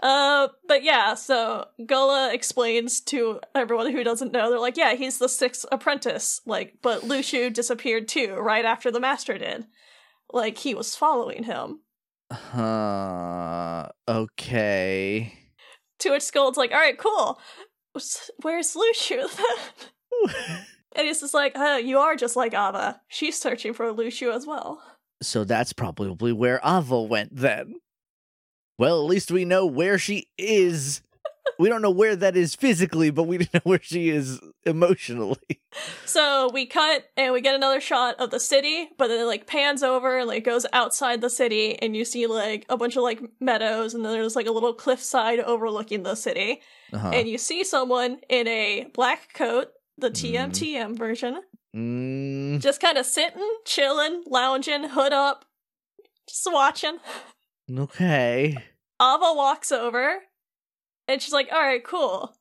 Uh, 0.00 0.48
but 0.66 0.82
yeah, 0.84 1.14
so 1.14 1.66
Gula 1.84 2.32
explains 2.32 3.00
to 3.02 3.40
everyone 3.54 3.90
who 3.90 4.04
doesn't 4.04 4.32
know, 4.32 4.48
they're 4.50 4.60
like, 4.60 4.76
yeah, 4.76 4.94
he's 4.94 5.18
the 5.18 5.28
sixth 5.28 5.64
apprentice, 5.72 6.40
like, 6.46 6.74
but 6.82 7.02
Luxu 7.02 7.52
disappeared 7.52 8.06
too, 8.06 8.34
right 8.36 8.64
after 8.64 8.90
the 8.90 9.00
master 9.00 9.38
did. 9.38 9.66
Like, 10.32 10.58
he 10.58 10.74
was 10.74 10.94
following 10.94 11.44
him. 11.44 11.80
Uh, 12.30 13.88
okay. 14.08 15.32
To 16.00 16.10
which 16.10 16.22
Skuld's 16.22 16.58
like, 16.58 16.70
all 16.70 16.78
right, 16.78 16.98
cool. 16.98 17.40
Where's 18.42 18.74
Luxu 18.74 19.26
then? 19.36 20.58
And 20.96 21.06
he's 21.06 21.20
just 21.20 21.34
like, 21.34 21.56
uh, 21.56 21.80
you 21.82 21.98
are 21.98 22.16
just 22.16 22.34
like 22.34 22.54
Ava. 22.54 23.00
She's 23.08 23.38
searching 23.38 23.72
for 23.72 23.92
Luxu 23.92 24.34
as 24.34 24.46
well. 24.46 24.82
so 25.22 25.44
that's 25.44 25.72
probably 25.72 26.32
where 26.32 26.60
Ava 26.64 27.02
went 27.02 27.36
then. 27.36 27.74
Well, 28.78 29.00
at 29.00 29.08
least 29.08 29.30
we 29.30 29.44
know 29.44 29.66
where 29.66 29.98
she 29.98 30.28
is. 30.38 31.02
We 31.58 31.68
don't 31.68 31.82
know 31.82 31.90
where 31.90 32.14
that 32.14 32.36
is 32.36 32.54
physically, 32.54 33.10
but 33.10 33.24
we 33.24 33.38
know 33.54 33.60
where 33.64 33.80
she 33.82 34.10
is 34.10 34.40
emotionally. 34.64 35.38
So 36.04 36.50
we 36.52 36.66
cut 36.66 37.04
and 37.16 37.32
we 37.32 37.40
get 37.40 37.54
another 37.54 37.80
shot 37.80 38.14
of 38.20 38.30
the 38.30 38.40
city, 38.40 38.90
but 38.96 39.08
then 39.08 39.20
it 39.20 39.24
like 39.24 39.46
pans 39.46 39.82
over 39.82 40.18
and 40.18 40.28
like 40.28 40.44
goes 40.44 40.66
outside 40.72 41.20
the 41.20 41.30
city 41.30 41.76
and 41.82 41.96
you 41.96 42.04
see 42.04 42.26
like 42.26 42.64
a 42.68 42.76
bunch 42.76 42.96
of 42.96 43.02
like 43.02 43.20
meadows 43.40 43.94
and 43.94 44.04
then 44.04 44.12
there's 44.12 44.36
like 44.36 44.46
a 44.46 44.52
little 44.52 44.72
cliffside 44.72 45.40
overlooking 45.40 46.04
the 46.04 46.14
city. 46.14 46.60
Uh-huh. 46.92 47.10
And 47.10 47.28
you 47.28 47.38
see 47.38 47.64
someone 47.64 48.18
in 48.28 48.46
a 48.46 48.86
black 48.94 49.32
coat, 49.34 49.68
the. 49.96 50.10
TMTM 50.10 50.96
version, 50.96 51.40
Mm, 51.76 52.60
just 52.60 52.80
kind 52.80 52.96
of 52.96 53.04
sitting, 53.04 53.46
chilling, 53.64 54.22
lounging, 54.26 54.88
hood 54.88 55.12
up, 55.12 55.44
just 56.26 56.48
watching. 56.50 56.98
Okay. 57.70 58.56
Ava 59.00 59.32
walks 59.34 59.70
over 59.72 60.18
and 61.06 61.20
she's 61.22 61.32
like, 61.32 61.48
All 61.52 61.60
right, 61.60 61.84
cool. 61.84 62.34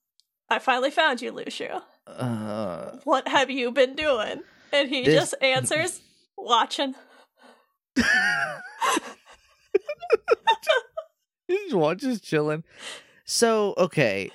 I 0.49 0.59
finally 0.59 0.91
found 0.91 1.21
you, 1.21 1.31
Luxu. 1.33 1.81
Uh, 2.05 2.97
What 3.03 3.27
have 3.27 3.49
you 3.51 3.71
been 3.71 3.95
doing? 3.95 4.41
And 4.71 4.89
he 4.89 5.03
This- 5.03 5.15
just 5.15 5.35
answers, 5.41 6.01
Watching. 6.37 6.95
He's 11.47 11.59
just 11.61 11.75
watch 11.75 11.99
just 11.99 12.23
chilling. 12.25 12.63
So 13.25 13.73
okay, 13.77 14.31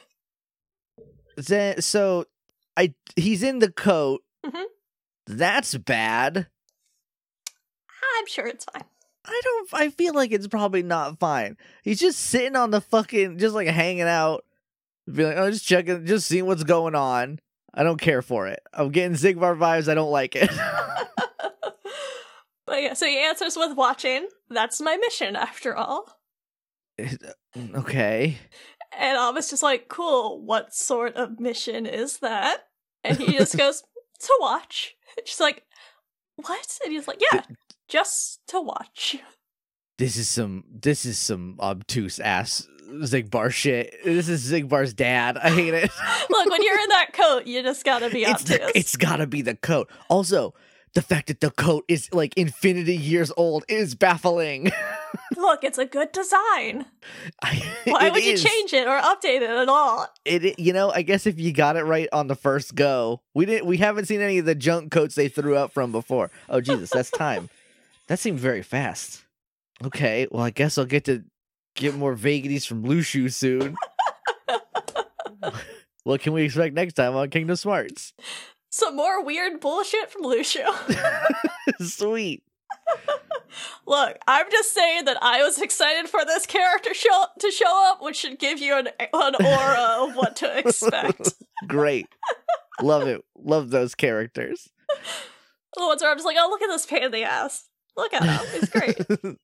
then 1.37 1.81
so 1.83 2.25
I 2.77 2.95
he's 3.17 3.43
in 3.43 3.59
the 3.59 3.71
coat. 3.71 4.23
Mhm. 4.45 4.65
That's 5.27 5.77
bad. 5.77 6.47
I'm 8.19 8.27
sure 8.27 8.47
it's 8.47 8.65
fine. 8.65 8.85
I 9.25 9.41
don't. 9.45 9.69
I 9.73 9.91
feel 9.91 10.15
like 10.15 10.33
it's 10.33 10.49
probably 10.49 10.83
not 10.83 11.19
fine. 11.19 11.57
He's 11.83 12.01
just 12.01 12.19
sitting 12.19 12.57
on 12.57 12.71
the 12.71 12.81
fucking, 12.81 13.39
just 13.39 13.55
like 13.55 13.69
hanging 13.69 14.03
out, 14.03 14.45
be 15.13 15.25
like, 15.25 15.37
oh, 15.37 15.51
just 15.51 15.67
checking, 15.67 16.07
just 16.07 16.27
seeing 16.27 16.47
what's 16.47 16.65
going 16.65 16.95
on. 16.95 17.39
I 17.75 17.85
don't 17.85 18.01
care 18.01 18.23
for 18.23 18.49
it. 18.49 18.61
I'm 18.75 18.91
getting 18.91 19.17
Xigbar 19.17 19.57
vibes. 19.57 19.89
I 19.89 19.95
don't 19.95 20.11
like 20.11 20.37
it. 20.37 20.51
But 22.73 22.83
yeah, 22.83 22.95
so 22.95 23.05
he 23.07 23.19
answers 23.19 23.55
with 23.55 23.77
watching. 23.77 24.29
That's 24.49 24.81
my 24.81 24.97
mission, 24.97 25.37
after 25.37 25.77
all. 25.77 26.07
Uh, 26.99 27.17
okay. 27.75 28.39
And 28.97 29.19
Ava's 29.19 29.51
just 29.51 29.63
like, 29.63 29.89
cool, 29.89 30.41
what 30.41 30.73
sort 30.73 31.17
of 31.17 31.39
mission 31.39 31.85
is 31.85 32.21
that? 32.21 32.69
And 33.05 33.19
he 33.19 33.33
just 33.33 33.57
goes, 33.59 33.83
to 34.21 34.39
watch. 34.41 34.95
She's 35.27 35.39
like, 35.39 35.65
what? 36.37 36.79
And 36.83 36.95
he's 36.95 37.07
like, 37.07 37.21
yeah, 37.33 37.43
just 37.93 38.41
to 38.49 38.61
watch. 38.61 39.17
This 39.99 40.17
is 40.17 40.29
some. 40.29 40.65
This 40.73 41.05
is 41.05 41.19
some 41.19 41.59
obtuse 41.61 42.19
ass 42.19 42.67
Xigbar 42.91 43.53
shit. 43.53 43.95
This 44.05 44.29
is 44.29 44.51
Xigbar's 44.51 44.95
dad. 44.95 45.37
I 45.37 45.51
hate 45.51 45.75
it. 45.75 45.91
Look, 46.31 46.51
when 46.51 46.63
you're 46.63 46.81
in 46.81 46.89
that 46.89 47.13
coat, 47.13 47.47
you 47.47 47.63
just 47.63 47.85
gotta 47.85 48.09
be 48.09 48.23
it's 48.25 48.43
obtuse. 48.43 48.59
the, 48.59 48.79
it's 48.79 48.97
gotta 48.97 49.27
be 49.27 49.43
the 49.43 49.55
coat. 49.57 49.91
Also, 50.09 50.55
the 50.95 51.03
fact 51.03 51.29
that 51.29 51.41
the 51.41 51.51
coat 51.51 51.85
is 51.87 52.13
like 52.13 52.33
infinity 52.37 52.97
years 52.97 53.31
old 53.37 53.65
is 53.69 53.95
baffling. 53.95 54.73
Look, 55.37 55.63
it's 55.63 55.79
a 55.79 55.85
good 55.87 56.13
design. 56.13 56.87
I- 57.43 57.63
Why 57.85 58.09
would 58.09 58.25
you 58.25 58.37
change 58.39 58.73
it 58.73 58.89
or 58.89 58.99
update 59.01 59.43
it 59.43 59.51
at 59.51 59.69
all? 59.69 60.07
it 60.25 60.59
you 60.59 60.73
know 60.73 60.91
i 60.91 61.03
guess 61.03 61.27
if 61.27 61.39
you 61.39 61.53
got 61.53 61.77
it 61.77 61.83
right 61.83 62.09
on 62.13 62.29
the 62.29 62.35
first 62.37 62.75
go 62.75 63.21
we 63.35 63.45
didn't 63.45 63.67
we 63.67 63.77
haven't 63.77 64.07
seen 64.07 64.21
any 64.21 64.39
of 64.39 64.45
the 64.45 64.55
junk 64.55 64.93
coats 64.93 65.15
they 65.17 65.29
threw 65.29 65.57
up 65.57 65.73
from 65.73 65.91
before 65.91 66.31
oh 66.49 66.61
jesus 66.61 66.91
that's 66.91 67.11
time 67.11 67.49
that 68.09 68.19
seemed 68.19 68.39
very 68.39 68.63
fast. 68.63 69.25
Okay 69.85 70.29
well 70.31 70.45
i 70.45 70.51
guess 70.51 70.79
i'll 70.79 70.85
get 70.85 71.05
to 71.05 71.25
get 71.75 71.95
more 71.95 72.15
vagaries 72.15 72.65
from 72.67 72.85
Luxu 72.85 73.33
soon. 73.33 73.77
What 76.05 76.21
can 76.21 76.33
we 76.33 76.43
expect 76.43 76.75
next 76.75 76.95
time 76.95 77.15
on 77.15 77.31
kingdom 77.31 77.57
smarts? 77.57 78.13
Some 78.71 78.97
more 78.97 79.25
weird 79.25 79.61
bullshit 79.61 80.11
from 80.11 80.23
Luxu. 80.23 80.67
sweet. 81.81 82.43
Look, 83.87 84.19
I'm 84.27 84.51
just 84.51 84.75
saying 84.75 85.05
that 85.05 85.23
I 85.23 85.43
was 85.43 85.61
excited 85.61 86.09
for 86.09 86.25
this 86.25 86.47
character 86.47 86.95
show 86.95 87.27
to 87.39 87.51
show 87.51 87.91
up, 87.91 88.03
which 88.03 88.17
should 88.17 88.39
give 88.39 88.59
you 88.59 88.77
an, 88.77 88.89
an 88.99 89.35
aura 89.35 90.09
of 90.09 90.17
what 90.17 90.37
to 90.37 90.59
expect. 90.59 91.35
great. 91.69 92.07
Love 92.81 93.07
it. 93.07 93.23
Love 93.37 93.71
those 93.71 93.95
characters. 93.95 94.71
The 95.77 95.87
ones 95.87 96.03
where 96.03 96.11
I'm 96.11 96.17
just 96.17 96.27
like, 96.27 96.37
oh, 96.39 96.49
look 96.49 96.63
at 96.63 96.69
this 96.69 96.87
pain 96.87 97.05
in 97.05 97.13
the 97.13 97.25
ass. 97.25 97.69
Look 97.97 98.13
at 98.15 98.25
him. 98.25 98.61
He's 98.61 98.69
great. 98.71 99.01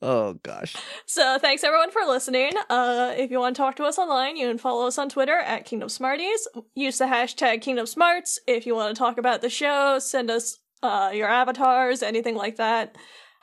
oh 0.00 0.34
gosh 0.44 0.76
so 1.06 1.38
thanks 1.40 1.64
everyone 1.64 1.90
for 1.90 2.02
listening. 2.06 2.52
Uh, 2.70 3.12
if 3.16 3.30
you 3.30 3.40
want 3.40 3.56
to 3.56 3.60
talk 3.60 3.74
to 3.76 3.84
us 3.84 3.98
online, 3.98 4.36
you 4.36 4.46
can 4.46 4.58
follow 4.58 4.86
us 4.86 4.98
on 4.98 5.08
Twitter 5.08 5.36
at 5.36 5.64
Kingdom 5.64 5.88
Smarties. 5.88 6.46
Use 6.74 6.98
the 6.98 7.06
hashtag 7.06 7.62
Kingdom 7.62 7.86
Smarts 7.86 8.38
if 8.46 8.66
you 8.66 8.74
want 8.74 8.94
to 8.94 8.98
talk 8.98 9.18
about 9.18 9.40
the 9.40 9.50
show. 9.50 9.98
Send 9.98 10.30
us 10.30 10.58
uh, 10.82 11.10
your 11.12 11.28
avatars, 11.28 12.02
anything 12.02 12.36
like 12.36 12.56
that. 12.56 12.94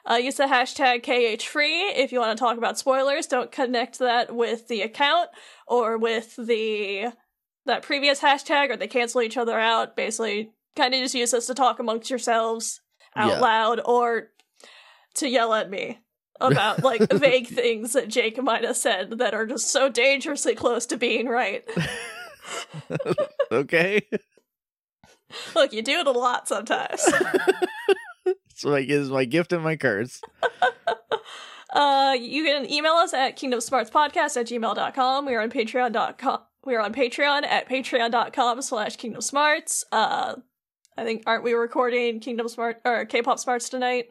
Uh, 0.09 0.15
use 0.15 0.35
the 0.35 0.43
hashtag 0.43 1.03
KHFree 1.03 1.93
if 1.95 2.11
you 2.11 2.19
want 2.19 2.37
to 2.37 2.41
talk 2.41 2.57
about 2.57 2.77
spoilers. 2.77 3.25
Don't 3.25 3.51
connect 3.51 3.99
that 3.99 4.33
with 4.33 4.67
the 4.67 4.81
account 4.81 5.29
or 5.67 5.97
with 5.97 6.35
the 6.37 7.11
that 7.65 7.81
previous 7.81 8.21
hashtag, 8.21 8.69
or 8.69 8.77
they 8.77 8.87
cancel 8.87 9.23
each 9.23 9.37
other 9.37 9.59
out. 9.59 9.95
Basically, 9.95 10.51
kind 10.75 10.93
of 10.93 11.01
just 11.01 11.15
use 11.15 11.31
this 11.31 11.47
to 11.47 11.55
talk 11.55 11.79
amongst 11.79 12.11
yourselves 12.11 12.81
out 13.15 13.29
Yeah. 13.29 13.39
loud 13.39 13.81
or 13.85 14.29
to 15.15 15.27
yell 15.29 15.53
at 15.53 15.69
me 15.69 15.99
about 16.41 16.83
like 16.83 17.01
vague 17.13 17.47
things 17.47 17.93
that 17.93 18.09
Jake 18.09 18.41
might 18.43 18.63
have 18.63 18.75
said 18.77 19.19
that 19.19 19.33
are 19.33 19.45
just 19.45 19.69
so 19.69 19.87
dangerously 19.89 20.55
close 20.55 20.85
to 20.87 20.97
being 20.97 21.27
right. 21.27 21.63
okay 23.51 24.01
Look, 25.55 25.73
you 25.73 25.81
do 25.81 25.99
it 25.99 26.07
a 26.07 26.11
lot 26.11 26.47
sometimes. 26.47 27.01
so 28.53 28.69
like 28.69 28.87
is 28.89 29.09
my 29.09 29.25
gift 29.25 29.53
and 29.53 29.63
my 29.63 29.75
curse 29.75 30.21
Uh, 31.73 32.13
you 32.17 32.45
can 32.45 32.71
email 32.71 32.93
us 32.93 33.13
at 33.13 33.37
kingdomsmartspodcast 33.37 34.37
at 34.37 34.47
gmail.com. 34.47 35.25
We 35.25 35.33
are 35.35 35.41
on 35.41 35.49
patreon.com. 35.51 36.39
We 36.63 36.73
are 36.75 36.79
on 36.79 36.93
Patreon 36.93 37.45
at 37.45 37.67
patreon.com 37.67 38.61
slash 38.61 38.95
kingdomsmarts. 38.95 39.83
Uh, 39.91 40.35
I 40.97 41.03
think, 41.03 41.23
aren't 41.25 41.43
we 41.43 41.53
recording 41.53 42.19
Kingdom 42.19 42.47
Smart 42.47 42.81
or 42.85 43.05
K-pop 43.05 43.39
Smarts 43.39 43.69
tonight? 43.69 44.07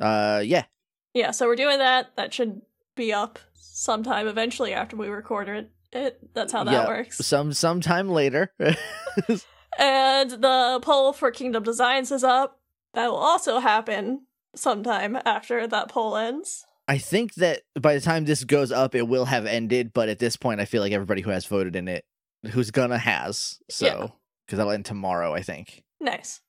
uh 0.00 0.42
yeah 0.44 0.64
Yeah, 1.12 1.30
so 1.30 1.46
we're 1.46 1.54
doing 1.56 1.78
that. 1.78 2.16
That 2.16 2.34
should 2.34 2.62
be 2.96 3.12
up 3.12 3.38
sometime 3.54 4.26
eventually 4.26 4.72
after 4.74 4.96
we 4.96 5.08
record 5.08 5.48
it. 5.48 5.70
It 5.92 6.18
that's 6.34 6.52
how 6.52 6.64
that 6.64 6.72
Yeah, 6.72 6.86
works. 6.88 7.18
some 7.24 7.52
sometime 7.52 8.08
later 8.08 8.52
And 9.78 10.30
the 10.30 10.80
poll 10.82 11.12
for 11.12 11.30
Kingdom 11.30 11.62
Designs 11.62 12.10
is 12.12 12.22
up. 12.24 12.60
That 12.94 13.08
will 13.10 13.16
also 13.18 13.58
happen 13.58 14.26
sometime 14.54 15.16
after 15.24 15.66
that 15.66 15.88
poll 15.88 16.16
ends. 16.16 16.64
I 16.86 16.98
think 16.98 17.34
that 17.34 17.62
by 17.80 17.94
the 17.94 18.00
time 18.00 18.24
this 18.24 18.44
goes 18.44 18.70
up, 18.70 18.94
it 18.94 19.08
will 19.08 19.24
have 19.24 19.46
ended. 19.46 19.92
But 19.92 20.08
at 20.08 20.18
this 20.18 20.36
point, 20.36 20.60
I 20.60 20.64
feel 20.64 20.80
like 20.82 20.92
everybody 20.92 21.22
who 21.22 21.30
has 21.30 21.46
voted 21.46 21.74
in 21.76 21.88
it, 21.88 22.04
who's 22.50 22.70
gonna 22.70 22.98
has. 22.98 23.58
So, 23.70 23.86
Yeah. 23.86 24.06
because 24.46 24.58
that'll 24.58 24.72
end 24.72 24.84
tomorrow, 24.84 25.32
I 25.34 25.42
think. 25.42 25.82
Nice. 26.04 26.42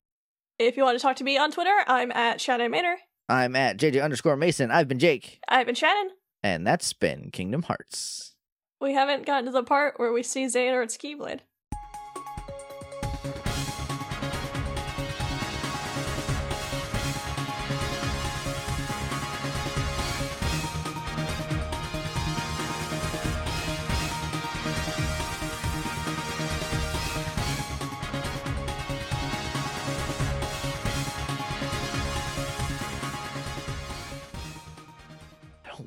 If 0.59 0.75
you 0.75 0.83
want 0.83 0.97
to 0.97 1.01
talk 1.01 1.15
to 1.17 1.23
me 1.23 1.37
on 1.37 1.49
Twitter, 1.49 1.73
I'm 1.87 2.11
at 2.11 2.41
Shannon 2.41 2.71
Manor. 2.71 2.97
I'm 3.29 3.55
at 3.55 3.77
JJ 3.77 4.03
underscore 4.03 4.35
Mason. 4.35 4.69
I've 4.69 4.89
been 4.89 4.99
Jake, 4.99 5.39
I've 5.47 5.65
been 5.65 5.75
Shannon. 5.75 6.11
and 6.43 6.67
that's 6.67 6.91
been 6.91 7.31
Kingdom 7.31 7.63
Hearts. 7.63 8.35
We 8.81 8.93
haven't 8.93 9.25
gotten 9.25 9.45
to 9.45 9.51
the 9.51 9.63
part 9.63 9.97
where 9.97 10.11
we 10.11 10.23
see 10.23 10.45
Xehanort's 10.45 10.97
Keyblade. 10.97 11.39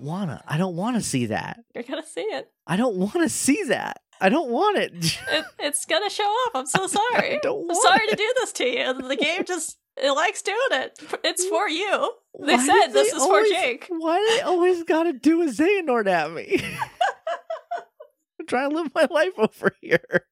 Wanna. 0.09 0.43
I 0.49 0.57
don't 0.57 0.75
wanna 0.77 1.01
see 1.03 1.27
that. 1.27 1.61
You're 1.75 1.85
gonna 1.85 2.03
see 2.07 2.23
it. 2.23 2.51
I 2.67 2.77
don't 2.77 2.97
wanna 2.97 3.29
see 3.29 3.63
that. 3.65 4.01
I 4.21 4.29
don't 4.31 4.51
want 4.51 4.79
it. 4.79 4.93
it 5.31 5.45
it's 5.61 5.85
gonna 5.85 6.11
show 6.11 6.35
up. 6.47 6.53
I'm 6.57 6.67
so 6.67 6.87
sorry. 6.99 7.37
I 7.37 7.41
don't 7.43 7.71
I'm 7.71 7.77
sorry 7.77 8.05
it. 8.07 8.11
to 8.11 8.17
do 8.17 8.33
this 8.41 8.53
to 8.55 8.65
you. 8.67 9.09
The 9.09 9.17
game 9.17 9.45
just 9.45 9.79
it 9.97 10.11
likes 10.13 10.43
doing 10.43 10.57
it. 10.73 10.99
It's 11.25 11.45
for 11.47 11.69
you. 11.69 12.13
They 12.41 12.57
Why 12.57 12.67
said 12.67 12.89
this 12.89 13.11
they 13.13 13.17
is 13.17 13.23
always- 13.23 13.49
for 13.49 13.55
Jake. 13.55 13.87
Why 13.91 14.19
do 14.19 14.37
they 14.37 14.43
always 14.43 14.83
gotta 14.85 15.13
do 15.13 15.43
a 15.43 15.47
Xehanort 15.47 16.07
at 16.09 16.33
me? 16.33 16.61
I'm 18.41 18.47
trying 18.47 18.71
to 18.71 18.77
live 18.77 18.93
my 18.95 19.07
life 19.11 19.33
over 19.39 19.73
here. 19.81 20.25